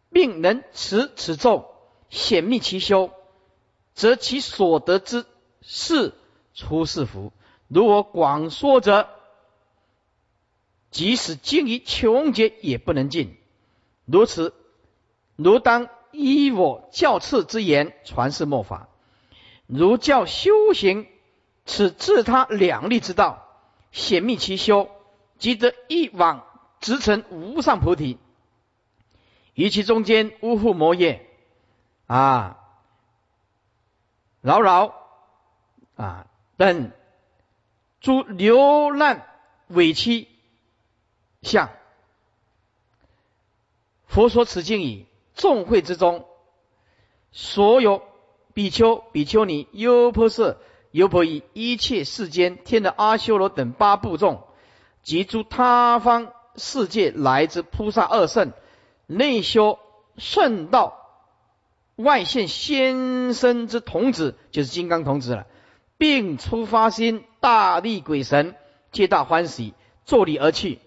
[0.10, 1.70] 并能持此咒，
[2.10, 3.12] 显密其修，
[3.94, 5.24] 则其所得之
[5.62, 6.14] 是
[6.56, 7.32] 出世福。
[7.68, 9.08] 如我广说者，
[10.90, 13.38] 即使经于穷劫也不能尽。
[14.06, 14.56] 如此，
[15.36, 18.90] 如当依我教次之言传世末法，
[19.68, 21.08] 如教修行
[21.66, 23.48] 此自他两利之道，
[23.92, 24.90] 显密其修。
[25.40, 26.48] 即得一往
[26.80, 28.18] 直成无上菩提，
[29.54, 31.30] 于其中间呜呼摩耶
[32.08, 32.58] 啊，
[34.42, 34.96] 扰扰
[35.96, 36.92] 啊等
[38.00, 39.28] 诸流难
[39.68, 40.28] 委屈
[41.44, 41.70] 相，
[44.08, 45.06] 佛说此经已，
[45.38, 46.26] 众会之中，
[47.32, 48.02] 所有
[48.54, 50.58] 比丘、比丘尼、优婆塞、
[50.92, 54.44] 优婆夷，一切世间天的阿修罗等八部众。
[55.04, 58.52] 及诸他方世界来之菩萨二圣，
[59.06, 59.80] 内修
[60.18, 60.98] 圣道，
[61.96, 65.48] 外现先生之童子，就是金刚童子了，
[65.98, 68.56] 并出发心大力鬼神，
[68.92, 69.74] 皆大欢喜，
[70.04, 70.80] 坐礼而去。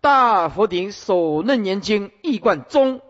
[0.00, 3.02] 大佛顶首楞严经译贯中，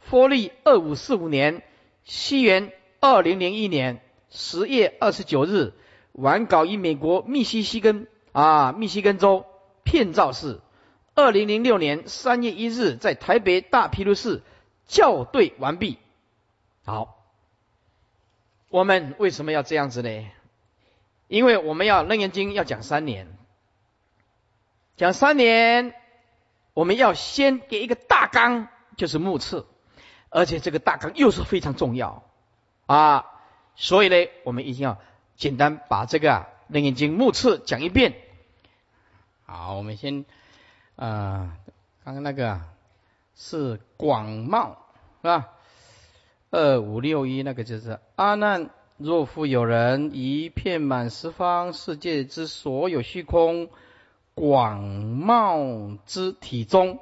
[0.00, 1.62] 佛历二五四五年，
[2.04, 5.72] 西元二零零一年十月二十九日，
[6.12, 9.46] 完稿于美国密西西根啊密西根州
[9.84, 10.60] 片照市。
[11.14, 14.42] 二零零六年三月一日，在台北大毗卢寺
[14.86, 15.98] 校对完毕。
[16.84, 17.24] 好，
[18.68, 20.26] 我们为什么要这样子呢？
[21.28, 23.36] 因为我们要楞严经要讲三年，
[24.96, 25.94] 讲三年。
[26.72, 29.66] 我们要先给一个大纲，就是目次，
[30.30, 32.22] 而且这个大纲又是非常重要
[32.86, 33.26] 啊，
[33.76, 34.98] 所以呢，我们一定要
[35.36, 38.14] 简单把这个《啊楞严经》目次讲一遍。
[39.44, 40.24] 好，我们先，
[40.96, 41.52] 呃，
[42.04, 42.60] 刚刚那个
[43.34, 44.76] 是广袤
[45.20, 45.48] 是吧？
[46.50, 53.68] 二五六一那个就是阿难，若复有人一片满十方世界之所有虚空。
[54.32, 54.84] 广
[55.18, 57.00] 袤之体中，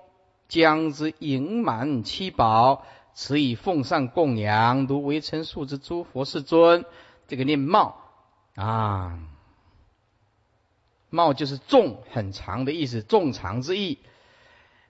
[0.48, 2.84] 将之盈满七宝，
[3.20, 6.84] 此以奉上供养，如围城数之诸佛世尊。
[7.26, 7.96] 这个念茂
[8.54, 9.18] 啊，
[11.10, 13.98] 茂就是众很长的意思，众长之意。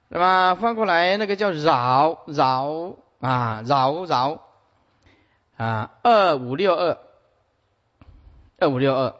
[0.08, 4.42] 那么翻过来，那个叫饶饶啊，饶饶
[5.56, 6.98] 啊，二五六二，
[8.58, 9.14] 二五六二，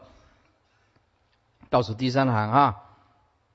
[1.71, 2.83] 倒数第三行啊。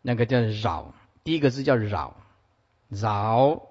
[0.02, 0.94] 那个叫扰，
[1.24, 2.16] 第一个字叫扰，
[2.90, 3.62] 扰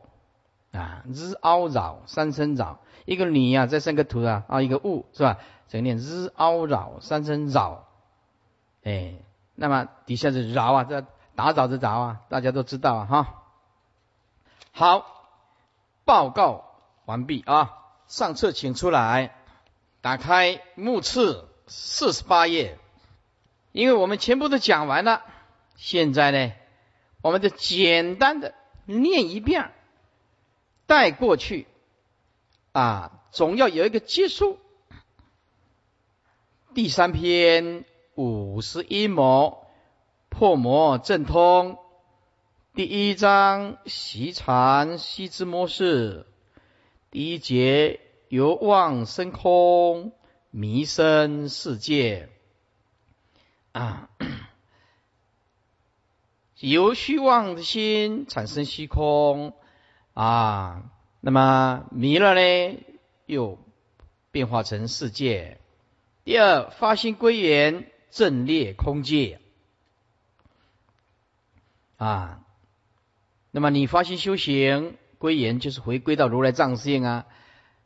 [0.73, 5.39] 啊，日凹扰三声扰，一个你呀，再生个图啊，啊一个物是吧？
[5.69, 7.89] 这个念日凹扰三声扰，
[8.83, 9.15] 哎，
[9.55, 11.05] 那么底下是扰啊，这
[11.35, 13.43] 打扰的扰啊，大家都知道啊哈。
[14.73, 15.07] 好，
[16.05, 16.65] 报告
[17.05, 19.35] 完毕啊，上册请出来，
[20.01, 22.79] 打开目次四十八页，
[23.73, 25.23] 因为我们全部都讲完了。
[25.77, 26.53] 现在呢，
[27.21, 28.55] 我们就简单的
[28.87, 29.73] 念一遍，
[30.93, 31.67] 带过去
[32.73, 34.59] 啊，总要有一个结束。
[36.75, 39.67] 第三篇五十一魔
[40.29, 41.79] 破魔正通，
[42.75, 46.27] 第一章习禅习之模式，
[47.11, 50.13] 第一节由妄生空，
[50.51, 52.29] 迷生世界
[53.73, 54.11] 啊。
[56.61, 59.55] 由虚妄的心产生虚空
[60.15, 60.83] 啊，
[61.21, 62.79] 那么迷了呢，
[63.27, 63.59] 又
[64.31, 65.59] 变化成世界。
[66.25, 69.41] 第二，发心归元，正列空界
[71.97, 72.41] 啊。
[73.51, 77.27] 那么你发心修行归元，就是回归到如来藏性啊。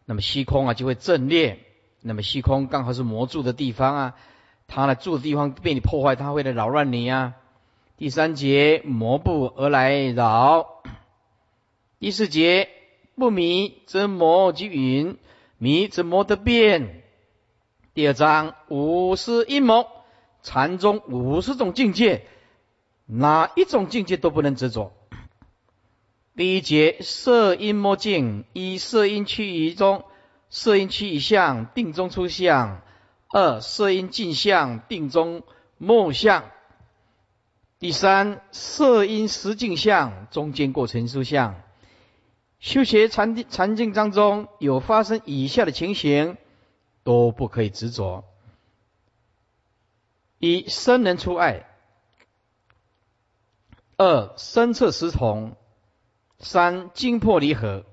[0.05, 1.61] 那么虚空啊，就会正列。
[2.01, 4.17] 那么虚空刚好是魔住的地方啊，
[4.69, 7.35] 他呢住的地方被你破坏，他会来扰乱你啊。
[7.97, 10.83] 第三节魔不而来扰，
[11.99, 12.69] 第四节
[13.15, 15.17] 不迷则魔即云，
[15.57, 17.03] 迷则魔得变。
[17.95, 19.87] 第二章五十阴谋，
[20.43, 22.27] 禅宗五十种境界，
[23.07, 24.93] 哪一种境界都不能执着。
[26.37, 30.05] 第一节色阴魔境，一色阴趋于中，
[30.51, 32.83] 色阴趋于相，定中出相；
[33.31, 35.45] 二色阴镜相，定中
[35.79, 36.45] 末相。
[37.79, 41.63] 第三，色因实境相，中间过程出相。
[42.67, 46.37] 修学禅定禅境当中有发生以下的情形，
[47.05, 48.25] 都不可以执着：
[50.41, 51.65] 一生人出爱；
[53.97, 55.53] 二身测实同；
[56.41, 57.85] 三精破离合；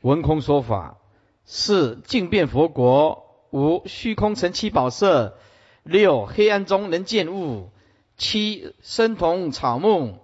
[0.00, 0.96] 闻空说法；
[1.44, 5.36] 四静变佛国；五虚空成七宝色；
[5.82, 7.68] 六黑暗中能见物。
[8.16, 10.20] 七生同草木，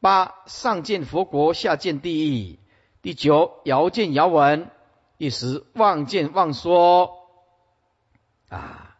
[0.00, 2.58] 八上见佛国，下见地狱。
[3.04, 4.70] 第九遥见遥闻，
[5.18, 7.18] 一时望见望说。
[8.48, 8.96] 啊，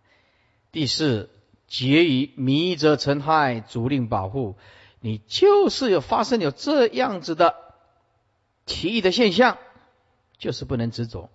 [0.73, 1.31] 第四
[1.67, 4.57] 结于迷则尘害，足令保护。
[5.01, 7.57] 你就是有发生有这样子的
[8.67, 9.57] 奇异的现象，
[10.37, 11.31] 就是不能执着。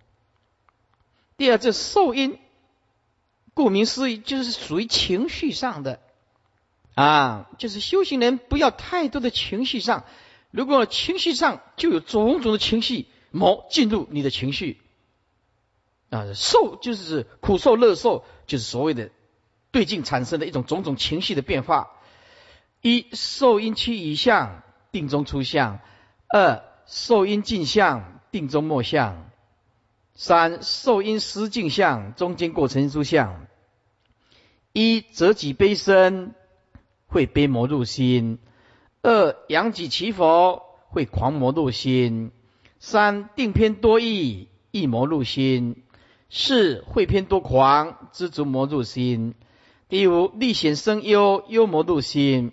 [1.37, 2.37] 第二，这受因，
[3.55, 5.99] 顾名思义，就是属于情绪上的。
[6.93, 10.03] 啊，就是修行人不要太多的情绪上，
[10.51, 14.81] 如果情绪上就有种种的情绪魔进入你的情绪，
[16.09, 19.11] 啊，受就是苦受乐受，就是所谓的
[19.71, 21.91] 对境产生的一种种种情绪的变化。
[22.81, 25.79] 一受因期以相，定中出相；
[26.27, 29.29] 二受因镜相，定中末相；
[30.15, 33.45] 三受因实镜相，中间过程出相。
[34.73, 36.33] 一则己悲身。
[37.11, 38.37] 会悲魔入心；
[39.01, 42.31] 二扬己其否，会狂魔入心；
[42.79, 45.75] 三定偏多意，意魔入心；
[46.29, 49.33] 四会偏多狂，知足魔入心；
[49.87, 52.51] 第五历险生忧，忧魔入心；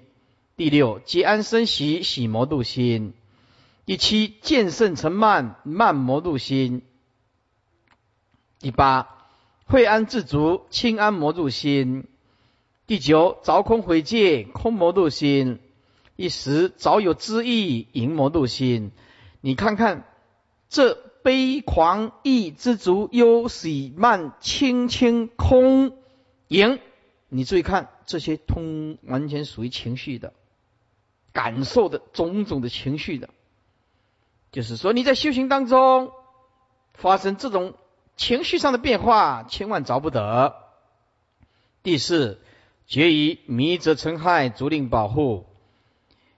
[0.56, 3.12] 第六结安生喜，喜魔入心；
[3.84, 6.80] 第七见圣成慢，慢魔入心；
[8.60, 9.12] 第八。
[9.68, 12.04] 惠安自足，轻安魔入心。
[12.86, 15.58] 第九，凿空毁戒，空魔入心。
[16.16, 18.90] 一时，早有知意，淫魔入心。
[19.40, 20.08] 你看看
[20.68, 25.96] 这悲狂意之足，忧喜慢清清空
[26.48, 26.80] 淫，
[27.28, 30.32] 你注意看这些通完全属于情绪的
[31.32, 33.30] 感受的种种的情绪的，
[34.50, 36.10] 就是说你在修行当中
[36.94, 37.74] 发生这种。
[38.18, 40.56] 情绪上的变化，千万着不得。
[41.82, 42.40] 第四，
[42.86, 45.44] 决于迷则成害，足令保护。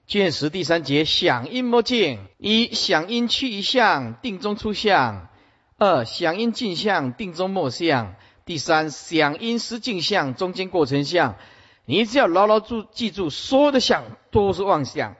[0.08, 2.18] 见识第三节，响应莫静。
[2.38, 5.28] 一响应去一相，定中出相；
[5.76, 8.16] 二响应镜相，定中莫相。
[8.46, 11.36] 第三响应失镜相，中间过程相。
[11.84, 15.14] 你只要牢牢住记住，所有的相都是妄想，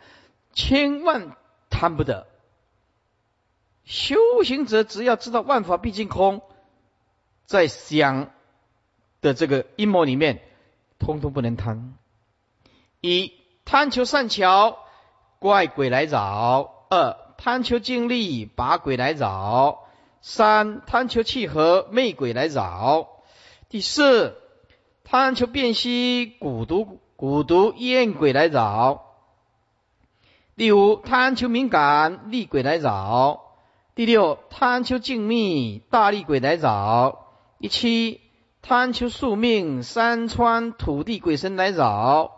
[0.54, 1.36] 千万
[1.68, 2.26] 贪不得。
[3.84, 6.40] 修行者只要知道万法毕竟空，
[7.44, 8.30] 在想
[9.20, 10.40] 的这个阴谋里面，
[10.98, 11.94] 通通不能贪。
[13.02, 13.32] 一
[13.70, 14.78] 贪求善巧，
[15.40, 19.80] 怪鬼来扰；二贪求精力，把鬼来扰；
[20.22, 23.08] 三贪求契合，媚鬼来扰；
[23.68, 24.38] 第四
[25.04, 29.02] 贪求辨析，蛊毒蛊毒厌鬼来扰；
[30.56, 33.42] 第五贪求敏感，厉鬼来扰。
[33.94, 37.18] 第六，贪求静谧，大力鬼来扰；
[37.58, 38.22] 第七，
[38.62, 42.37] 贪求宿命，山川土地鬼神来扰；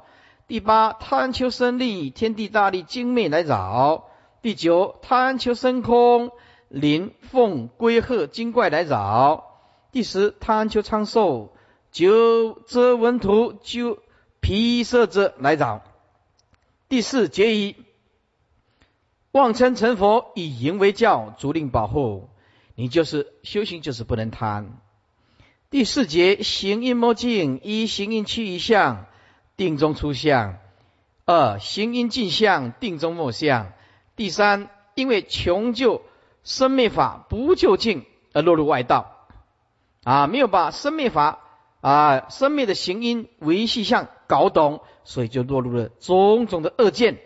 [0.51, 4.07] 第八，贪求生利，天地大力精魅来扰；
[4.43, 6.33] 第九，贪求升空，
[6.67, 9.45] 灵凤龟鹤精怪来扰；
[9.93, 11.55] 第十，贪求长寿，
[11.93, 14.01] 九遮文图九
[14.41, 15.83] 皮色者来扰；
[16.89, 17.77] 第四，结以。
[19.31, 22.29] 妄称成佛，以淫为教，足令保护。
[22.75, 24.81] 你就是修行，就是不能贪。
[25.71, 29.07] 第四节行因莫境，一行因去一相，
[29.61, 30.55] 定中出相；
[31.27, 33.75] 二行因尽相，定中莫相。
[34.17, 36.01] 第三，因为穷究
[36.43, 39.27] 生灭法不究竟而落入外道，
[40.03, 41.41] 啊，没有把生灭法
[41.83, 47.21] 啊生灭的行因维系相搞懂，所以就落入了种种的恶见。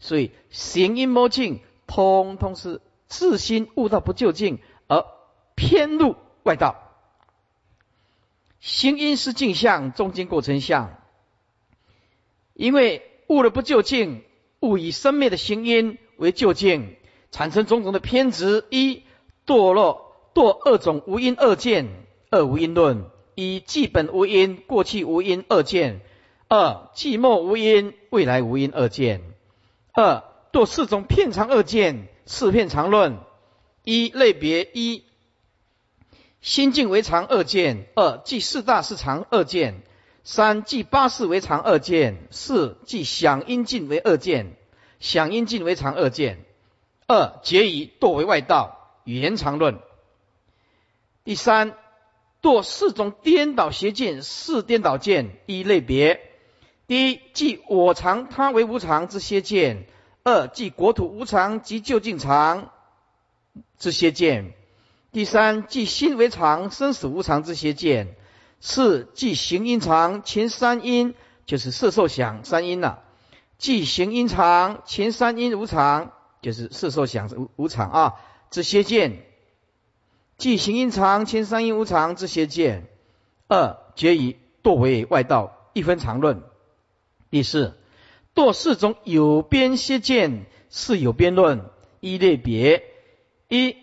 [0.00, 4.58] 所以行阴魔境，通通是自心悟道不究竟，
[4.88, 5.04] 而
[5.54, 6.74] 偏入外道。
[8.58, 10.98] 行因是镜像，中间过程相。
[12.56, 14.22] 因为悟了不究竟，
[14.60, 16.96] 误以生灭的行因为究竟，
[17.30, 18.64] 产生种种的偏执。
[18.70, 19.02] 一
[19.46, 21.86] 堕落堕二种无因二见，
[22.30, 23.10] 二无因论。
[23.34, 26.00] 一既本无因，过去无因二见；
[26.48, 29.20] 二寂末无因，未来无因二见。
[29.92, 33.18] 二堕四种片长二见，四片长论。
[33.84, 35.04] 一类别一
[36.40, 39.82] 心境为常二见，二即四大是常二见，
[40.28, 44.56] 三即八事为常二见，四即响应境为二见，
[44.98, 46.44] 响应境为常二见。
[47.06, 49.78] 二结以堕为外道，语言常论。
[51.22, 51.74] 第三
[52.42, 56.20] 堕四种颠倒邪见，四颠倒见一类别。
[56.88, 59.84] 第一，即我常他为无常之邪见；
[60.24, 62.72] 二，即国土无常及就近常
[63.78, 64.46] 之邪见；
[65.12, 68.08] 第三，即心为常生死无常之邪见；
[68.60, 72.98] 四，即行因常前三因就是色受想三因呐；
[73.58, 78.14] 即行因常前三因无常就是色受想无无常啊
[78.50, 79.22] 之邪见；
[80.38, 82.88] 即行因常前三因无常之邪见。
[83.48, 86.42] 二，皆以堕为外道，一分常论。
[87.30, 87.76] 第四，
[88.34, 92.82] 堕四种有边邪见，是有边论一类别。
[93.48, 93.76] 一，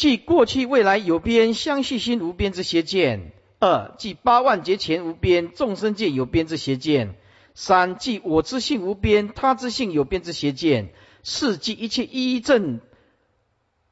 [0.00, 7.08] 即过去未来有边相续心无边之邪见；二，即八万劫前无边众生界有边之邪见；
[7.54, 10.86] 三，即我之性无边他之性有边之邪见；
[11.22, 12.80] 四，即一切依正，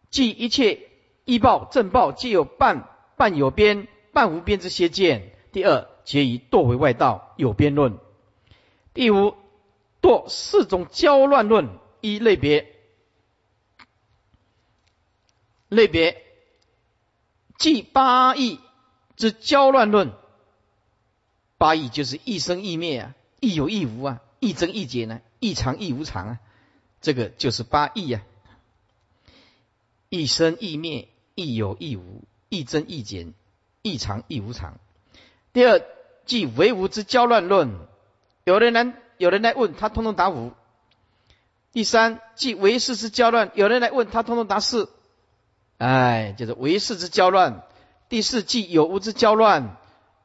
[0.09, 0.79] 即一切
[1.27, 2.89] 依报正报皆有半
[3.19, 5.33] 半有边半无边之邪见。
[5.53, 7.99] 第二，皆以堕为外道有边论。
[8.95, 9.35] 第五，
[10.01, 11.69] 堕四种交乱论
[12.01, 12.78] 一类别，
[15.69, 16.25] 类别
[17.59, 18.61] 即八义
[19.17, 20.13] 之交乱论。
[21.57, 26.39] 八义就是一生一灭啊，亦有亦无啊，亦增亦减呢，亦常亦无常啊，
[27.01, 28.23] 这个就是八义啊。
[30.09, 33.35] 一生亦灭，亦有亦无，亦增亦减，
[33.83, 34.79] 亦常亦无常。
[35.53, 35.83] 第二，
[36.25, 37.89] 即唯无之交乱论。
[38.45, 40.53] 有人来，有人来问他，通通答无。
[41.73, 43.51] 第三，即唯识之交乱。
[43.55, 44.89] 有人来问他，通通答是。
[45.79, 47.63] 哎，就是唯识之交乱。
[48.09, 49.77] 第四，即有无之交乱。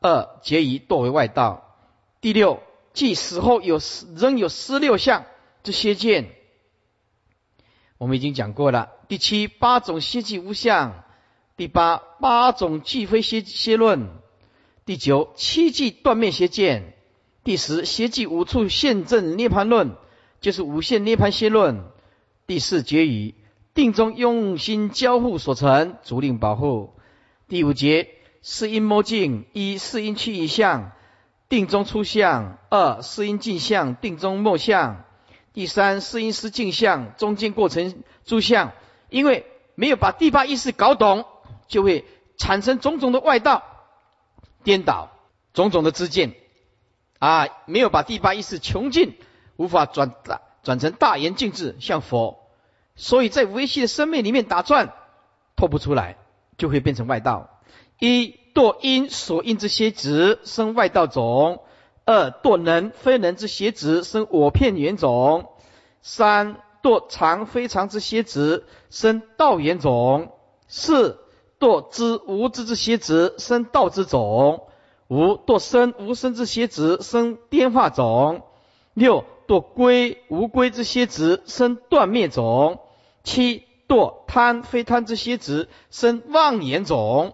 [0.02, 1.78] 二，结于堕为外道。
[2.22, 2.62] 第六，
[2.94, 3.80] 即死后有
[4.16, 5.26] 仍有十六相
[5.64, 6.30] 之邪见。
[7.98, 8.90] 我们已经讲过了。
[9.08, 11.04] 第七，八种邪迹无相。
[11.56, 14.10] 第八，八种既非邪邪论。
[14.86, 16.96] 第九，七迹断灭邪见。
[17.44, 19.96] 第十，邪迹五处现证涅盘论，
[20.42, 21.86] 就是五现涅盘邪论。
[22.48, 23.36] 第四结语，
[23.74, 26.94] 定中用心交互所成，足令保护。
[27.48, 28.10] 第五节，
[28.42, 30.92] 是因摸镜一，是因去一相，
[31.50, 35.06] 定中出相；二，是因镜相，定中末相。
[35.54, 38.72] 第三，是因失镜相，中间过程诸相。
[39.10, 39.46] 因为
[39.76, 41.26] 没有把第八意识搞懂，
[41.68, 42.06] 就会
[42.38, 43.64] 产生种种的外道
[44.64, 45.12] 颠倒，
[45.54, 46.34] 种种的知见。
[47.20, 49.16] 啊，没有把第八意识穷尽，
[49.56, 52.43] 无法转大转成大圆净智，像佛，
[52.96, 54.94] 所以在维系的生命里面打转，
[55.56, 56.18] 透不出来，
[56.58, 57.50] 就会变成外道。
[58.00, 61.64] 一堕因所因之邪执，生外道种；
[62.06, 65.46] 二堕能非能之邪执，生我片缘种；
[66.02, 70.28] 三堕常非常之邪执，生道缘种；
[70.68, 71.20] 四
[71.60, 74.68] 堕知无知之邪执，生道之种。
[75.08, 78.42] 五堕生无生之邪执，生颠化种；
[78.94, 82.80] 六堕归无归之邪执，生断灭种；
[83.24, 87.34] 七堕贪非贪之邪执，生妄言种；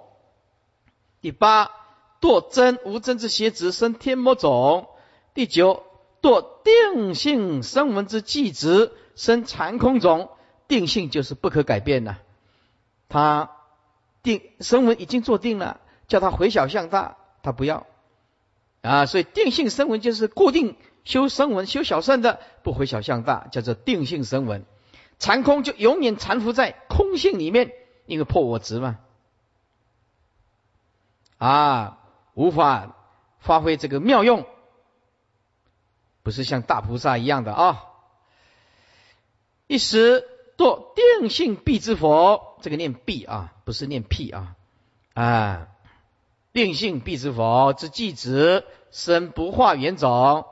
[1.22, 1.72] 第八
[2.22, 4.88] 堕真无真之邪执，生天魔种；
[5.34, 5.84] 第九
[6.22, 10.30] 堕定性生闻之寂执，生残空种。
[10.68, 12.18] 定性就是不可改变的，
[13.08, 13.50] 他
[14.22, 17.18] 定生闻已经做定了，叫他回小向大。
[17.42, 17.88] 他不要
[18.82, 20.76] 啊，所以定性声闻就是固定
[21.06, 24.64] 修声闻、修小圣的，不回小向大，叫做定性声闻。
[25.20, 27.74] 残空就永远残伏在空性里面，
[28.06, 28.98] 因为破我执嘛，
[31.38, 32.00] 啊，
[32.34, 32.96] 无法
[33.40, 34.48] 发挥这个妙用，
[36.24, 37.86] 不是像大菩萨一样的啊。
[39.68, 40.26] 一时
[40.58, 44.56] 堕定性必之佛，这个念必啊，不是念屁啊，
[45.14, 45.68] 啊。
[46.52, 50.48] 定性必之佛之寂子生不化原种。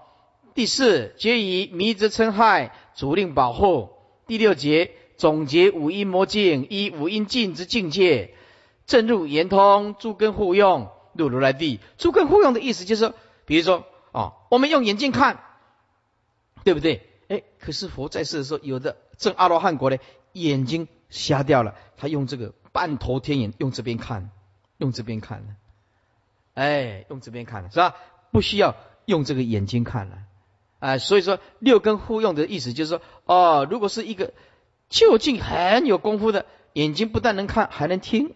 [0.53, 3.96] 第四皆以迷之称害，主令保护。
[4.27, 8.33] 第六节总结五阴魔境，一五阴境之境界，
[8.85, 11.79] 正入圆通，诸根互用，入如来地。
[11.97, 13.13] 诸根互用的意思就是，
[13.45, 15.39] 比如说啊，我们用眼睛看，
[16.63, 17.07] 对不对？
[17.29, 19.97] 哎，可是佛在世的时候，有的正阿罗汉国呢
[20.33, 24.29] 眼睛瞎掉了，他用这个半头天眼，用这边看，
[24.77, 25.57] 用这边看。
[26.53, 27.95] 哎，用这边看了是吧？
[28.31, 28.75] 不需要
[29.05, 30.17] 用这个眼睛看了，
[30.79, 34.33] 啊，所以说六根互用的意思就是说，哦，如果是一个
[34.89, 38.33] 就近很有功夫的眼睛，不但能看，还能听，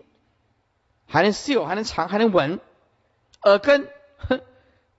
[1.06, 2.60] 还能嗅，还能尝，还能闻，
[3.44, 3.88] 耳根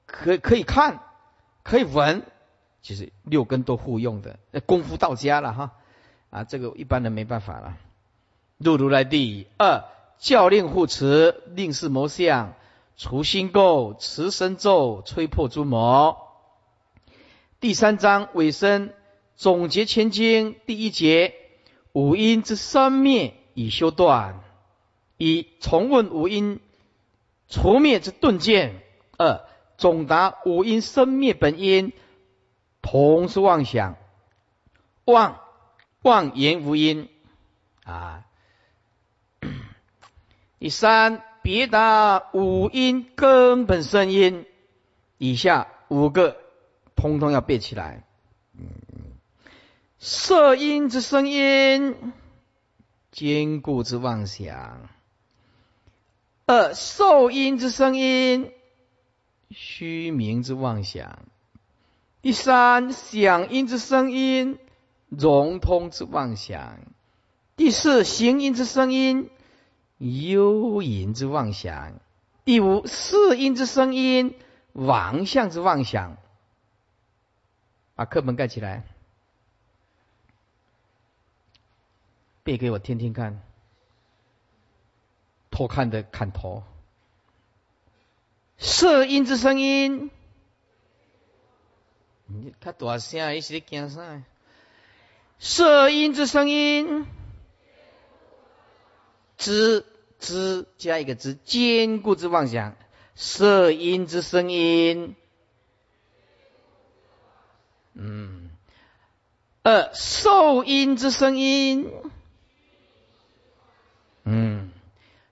[0.07, 1.01] 可可以看，
[1.62, 2.22] 可以闻，
[2.82, 5.72] 其实六根都互用的，那功夫到家了哈，
[6.30, 7.76] 啊，这个一般人没办法了。
[8.59, 9.84] 入如来第二
[10.18, 12.55] 教令护持，令是魔相。
[12.95, 16.32] 除心垢，持身咒，吹破诸魔。
[17.62, 18.90] 第三章尾声
[19.36, 21.32] 总结前经第一节
[21.92, 24.40] 五音之生灭已修断，
[25.16, 26.58] 一重问五音
[27.46, 28.82] 除灭之顿见。
[29.16, 29.46] 二
[29.78, 31.92] 总答五音生灭本因
[32.80, 33.94] 同是妄想，
[35.04, 35.38] 妄
[36.02, 37.08] 妄言无因
[37.84, 38.24] 啊。
[40.58, 41.22] 第三。
[41.42, 44.46] 别答五音根本声音，
[45.18, 46.41] 以下五个
[46.97, 48.05] 通通要背起来。
[49.99, 52.12] 色音之声音，
[53.11, 54.88] 坚固之妄想；
[56.47, 58.51] 二受音之声音，
[59.51, 61.18] 虚名之妄想；
[62.20, 64.59] 第三响音之声音，
[65.09, 66.78] 融通之妄想；
[67.57, 69.30] 第四行音之声音。
[69.99, 71.93] 幽隐之妄想，
[72.45, 74.34] 第五四音之声音，
[74.72, 76.16] 妄相之妄想。
[78.03, 78.82] 把课本盖起来，
[82.42, 83.40] 背给我听听看。
[85.53, 86.64] 偷看的看头，
[88.59, 90.11] 色音之声音，
[92.26, 94.24] 你较大声，伊是咧惊啥？
[95.38, 97.07] 色音之声音，
[99.36, 99.86] 知
[100.18, 102.74] 知加一个知，坚固之妄想。
[103.14, 105.14] 色音之声音，
[107.95, 108.51] 嗯，
[109.62, 111.93] 二受音之声音，
[114.24, 114.70] 嗯，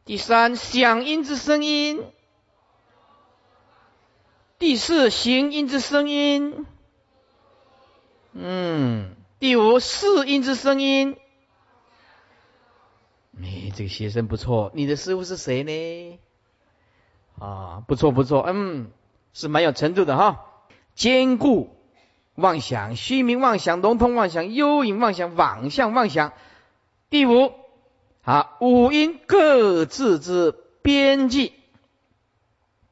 [0.05, 2.05] 第三响音之声音，
[4.59, 6.67] 第四行音之声音，
[8.33, 11.17] 嗯，第五四音之声音。
[13.43, 16.19] 哎，这个学生不错，你的师傅是谁呢？
[17.39, 18.91] 啊，不错不错，嗯，
[19.33, 20.45] 是蛮有程度的哈。
[20.95, 21.75] 坚固
[22.41, 26.33] 妄想、虚名妄想、笼统妄想、幽隐妄想、妄象妄想。
[27.11, 27.53] 第五，
[28.23, 31.53] 啊，五音各自之边际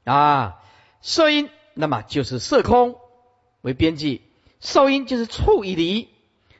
[0.05, 0.63] 啊，
[1.01, 2.97] 色音那么就是色空
[3.61, 4.23] 为边际，
[4.61, 6.09] 受音就是处与离，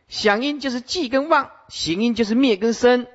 [0.09, 3.07] 响音就是寂跟妄，行音就是灭跟生，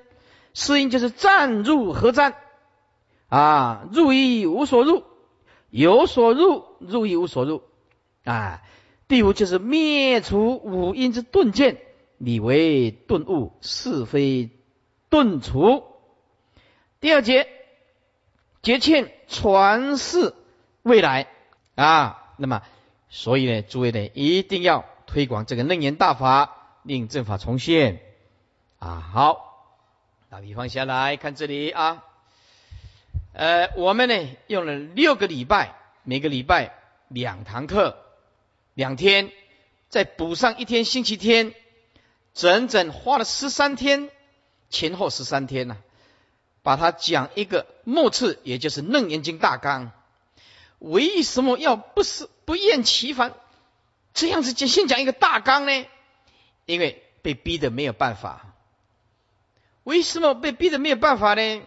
[0.53, 2.36] 思音就是暂入合占。
[3.30, 5.03] 啊，入亦无所入，
[5.71, 7.63] 有所入，入亦无所入。
[8.26, 8.61] 啊，
[9.08, 11.78] 第五就是灭除五阴之顿见，
[12.18, 14.49] 理为顿悟，是非
[15.10, 15.84] 顿除。
[16.99, 17.47] 第二节
[18.62, 20.34] 节庆传世
[20.82, 21.28] 未来
[21.76, 22.62] 啊，那么
[23.10, 28.01] 所以呢，诸位呢一定要推广这个楞严大法，令正法重现。
[28.80, 29.78] 啊，好，
[30.30, 32.04] 打比方下来看这里啊。
[33.34, 36.74] 呃，我们呢用了六个礼拜，每个礼拜
[37.10, 37.97] 两堂课，
[38.74, 39.32] 两天，
[39.89, 41.53] 再补上一天星期天，
[42.34, 44.09] 整整花了十三天，
[44.69, 45.78] 前后十三天呢，
[46.63, 49.91] 把它讲一个末次，也就是《楞严经》大纲。
[50.80, 53.34] 为什么要不是不厌其烦
[54.13, 55.86] 这样子就先讲一个大纲呢？
[56.65, 58.53] 因为被逼的没有办法。
[59.84, 61.61] 为什么被逼的没有办法呢？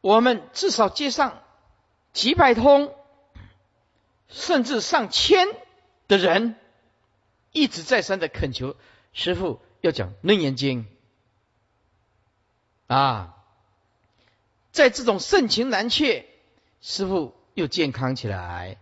[0.00, 1.42] 我们至少接上
[2.12, 2.94] 几百通，
[4.28, 5.48] 甚至上千
[6.08, 6.56] 的人，
[7.52, 8.76] 一直再三的恳求
[9.12, 10.86] 师傅要讲《楞严经》
[12.94, 13.36] 啊，
[14.72, 16.26] 在这种盛情难却，
[16.80, 18.78] 师傅又健康起来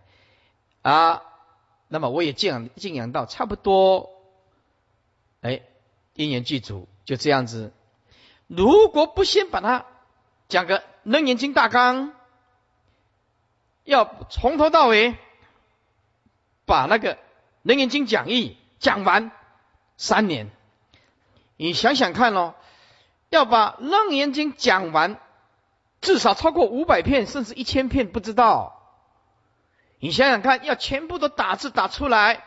[0.81, 1.21] 啊，
[1.87, 4.09] 那么我也敬仰敬仰到差不多，
[5.41, 5.61] 哎，
[6.13, 7.71] 因缘具足，就这样子。
[8.47, 9.85] 如果不先把它
[10.47, 10.83] 讲个。
[11.05, 12.13] 楞严经大纲
[13.83, 15.17] 要从头到尾
[16.65, 17.17] 把那个
[17.61, 19.31] 楞严经讲义讲完
[19.97, 20.49] 三年，
[21.57, 22.55] 你想想看哦，
[23.29, 25.19] 要把楞严经讲完，
[26.01, 28.79] 至少超过五百片，甚至一千片，不知道。
[29.99, 32.43] 你想想看，要全部都打字打出来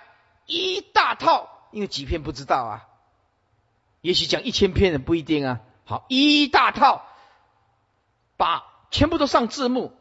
[0.46, 2.88] 一大套，因为几片不知道啊，
[4.00, 5.60] 也许讲一千片的不一定啊。
[5.84, 7.06] 好，一大套。
[8.38, 9.96] 把全部都上字幕，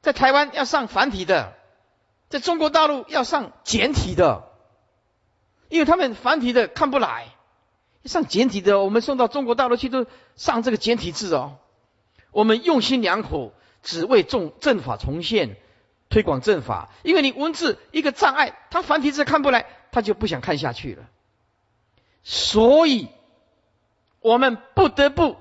[0.00, 1.56] 在台湾要上繁体的，
[2.30, 4.48] 在中国大陆要上简体的，
[5.68, 7.26] 因为他们繁体的看不来，
[8.04, 10.06] 上简体的，我们送到中国大陆去都
[10.36, 11.58] 上这个简体字哦。
[12.30, 13.52] 我们用心良苦，
[13.82, 15.56] 只为重正法重现，
[16.08, 16.90] 推广正法。
[17.02, 21.08] 因为你文字一个障碍，他繁体字看不来，他就不想看下去了。
[22.22, 23.08] 所以，
[24.20, 25.36] 我们不得不，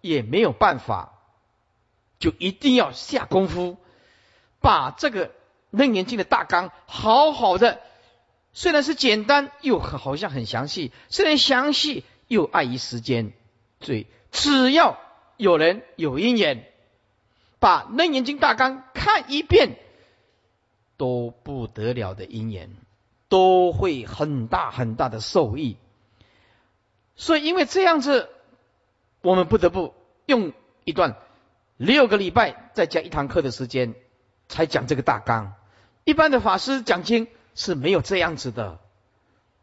[0.00, 1.14] 也没有办法。
[2.20, 3.76] 就一定要下功夫，
[4.60, 5.32] 把这个
[5.70, 7.80] 楞严经的大纲好好的，
[8.52, 13.32] 虽然是简单，又好像很详细；虽然详细，又碍于时间。
[13.80, 14.98] 所以，只要
[15.36, 16.66] 有人有因缘，
[17.60, 19.76] 把楞严经大纲看一遍，
[20.96, 22.74] 都不得了的因缘，
[23.28, 25.76] 都会很大很大的受益。
[27.14, 28.28] 所以，因为这样子，
[29.22, 29.94] 我们不得不
[30.26, 30.52] 用
[30.84, 31.16] 一段。
[31.76, 33.94] 六个礼拜再讲一堂课的时间，
[34.48, 35.54] 才讲这个大纲。
[36.08, 38.78] 一般的法师讲经是没有这样子的，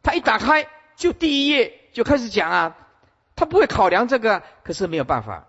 [0.04, 2.78] 他一打开就第一页就开始讲啊，
[3.36, 5.48] 他不会考量这个，可是没有办法。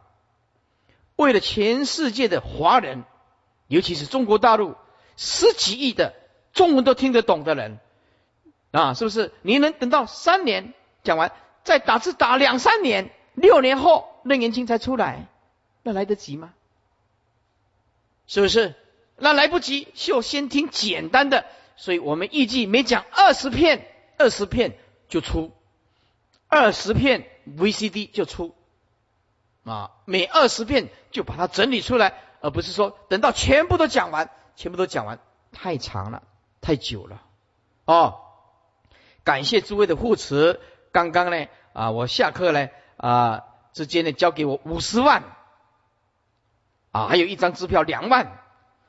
[1.16, 3.04] 为了全世界的华人，
[3.68, 4.74] 尤其是中国大陆
[5.18, 6.14] 十几亿的
[6.54, 7.78] 中文都听得懂的人
[8.70, 9.34] 啊，是不是？
[9.42, 10.72] 你能等到三年
[11.04, 11.30] 讲完，
[11.62, 15.26] 再打字打两三年，六年后楞严经才出来？
[15.82, 16.54] 那来得及吗？
[18.26, 18.74] 是不是？
[19.16, 21.46] 那来不及，就先听简单的。
[21.76, 23.86] 所以我们预计每讲二十片，
[24.18, 25.52] 二十片就出
[26.48, 28.54] 二十片 VCD 就出
[29.64, 35.18] 啊，每二十片就把它整理出来，而不是说等到全部都讲完，全部都讲完
[35.52, 36.22] 太长了，
[36.60, 37.22] 太久了
[37.84, 38.20] 哦。
[39.24, 40.60] 感谢诸位的护持。
[40.92, 45.24] 刚刚呢啊，我下课呢啊，直接呢交给我五十万
[46.92, 48.40] 啊，还有一张支票两万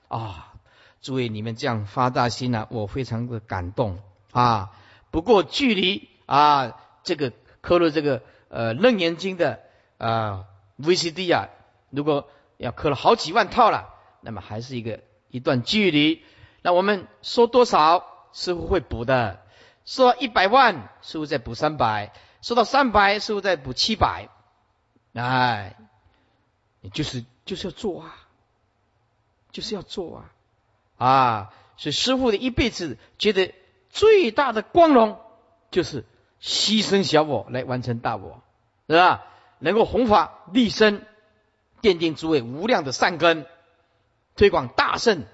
[0.07, 0.53] 啊。
[1.01, 3.99] 诸位你们这样发大心啊，我非常的感动
[4.31, 4.71] 啊。
[5.11, 7.31] 不过距离啊这个
[7.61, 9.59] 刻了这个呃《楞严经》的
[9.97, 10.45] 啊
[10.79, 11.49] VCD 啊，
[11.91, 16.23] 如果要刻了好几万套了，那么还是一个一段距离。
[16.63, 18.03] 那我们说多少，
[18.33, 19.41] 师傅会补的。
[19.85, 24.27] 说一百万，师傅再补三百；说到三百，师傅再补七百。
[25.13, 25.77] 哎，
[26.91, 28.26] 就是就是要做啊，
[29.57, 30.29] 就是要做啊
[31.03, 31.53] 啊！
[31.77, 33.55] 所以师傅的一辈子觉得
[33.89, 35.19] 最大的光荣，
[35.71, 36.05] 就是
[36.39, 38.43] 牺牲小我来完成大我，
[38.87, 39.25] 是吧？
[39.57, 41.07] 能够弘法立身，
[41.81, 43.47] 奠定诸位无量的善根，
[44.35, 45.25] 推广大圣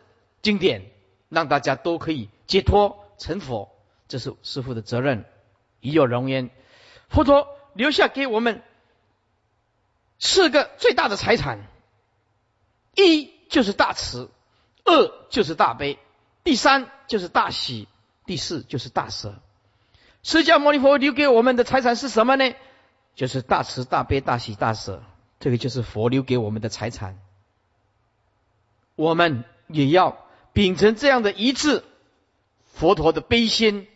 [0.41, 0.89] 经典，
[1.27, 3.75] 让大家都可以解脱成佛。
[4.07, 5.25] 这是师傅的责任，
[5.81, 6.49] 已有容焉。
[7.09, 8.61] 佛陀留下给我们
[10.17, 11.67] 四个最大的财产：
[12.95, 14.31] 一就是大慈，
[14.83, 15.99] 二就是大悲，
[16.43, 17.87] 第三就是大喜，
[18.25, 19.35] 第四就是大舍。
[20.23, 22.55] 释迦牟尼佛留给我们的财产是什么呢？
[23.13, 25.03] 就是大慈、大悲、大喜、大舍。
[25.39, 27.19] 这个就是佛留给我们的财产。
[28.95, 30.17] 我们也要
[30.53, 31.83] 秉承这样的一致
[32.73, 33.87] 佛陀的悲心。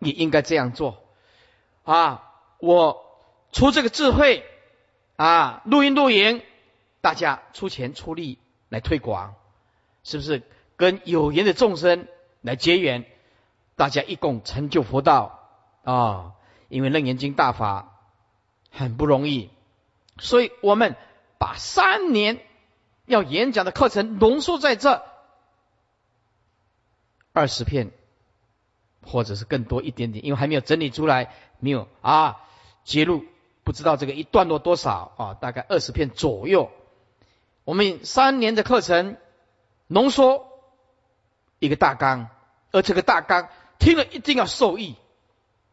[0.00, 1.04] 也应该这样做
[1.84, 2.32] 啊！
[2.58, 3.04] 我
[3.52, 4.46] 出这个智慧
[5.16, 6.42] 啊，录音录影，
[7.02, 8.38] 大家出钱出力
[8.70, 9.34] 来推广，
[10.02, 10.42] 是不是
[10.76, 12.08] 跟有缘的众生
[12.40, 13.04] 来结缘？
[13.76, 15.38] 大家一共成就佛道
[15.84, 16.32] 啊！
[16.68, 18.00] 因为楞严经大法
[18.70, 19.50] 很不容易，
[20.18, 20.96] 所以我们
[21.36, 22.40] 把三年
[23.04, 25.04] 要演讲的课程浓缩在这
[27.34, 27.90] 二十片。
[29.02, 32.42] 或者是更多一点点，因为还没有整理出来，没有啊
[32.84, 33.24] 揭露，
[33.64, 36.70] 不知道这个一段落多少啊，大概二十片左右。
[37.64, 39.16] 我们三年的课程
[39.86, 40.46] 浓缩
[41.58, 42.28] 一个大纲，
[42.72, 43.48] 而这个大纲
[43.78, 44.96] 听了一定要受益，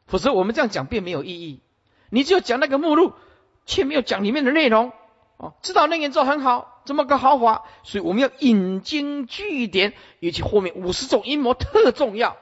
[0.05, 1.61] 否则我们这样讲并没有意义。
[2.09, 3.13] 你只有讲那个目录，
[3.65, 4.91] 却没有讲里面的内容
[5.37, 5.53] 哦。
[5.61, 12.37] 知道那演奏很好，这么个豪华，所以我们要引经据典，尤其后面五十种阴谋特重要。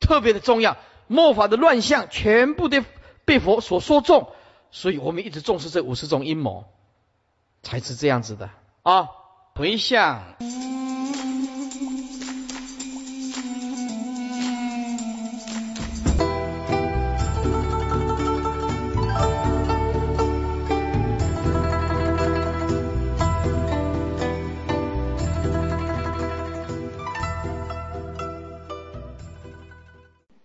[0.00, 2.84] 特别的重要，末法的乱象全部都
[3.24, 4.30] 被佛所说中，
[4.70, 6.64] 所以我们一直重视这五十种阴谋，
[7.68, 8.48] 才是这样子的
[8.82, 9.08] 啊。
[9.54, 10.22] 回向。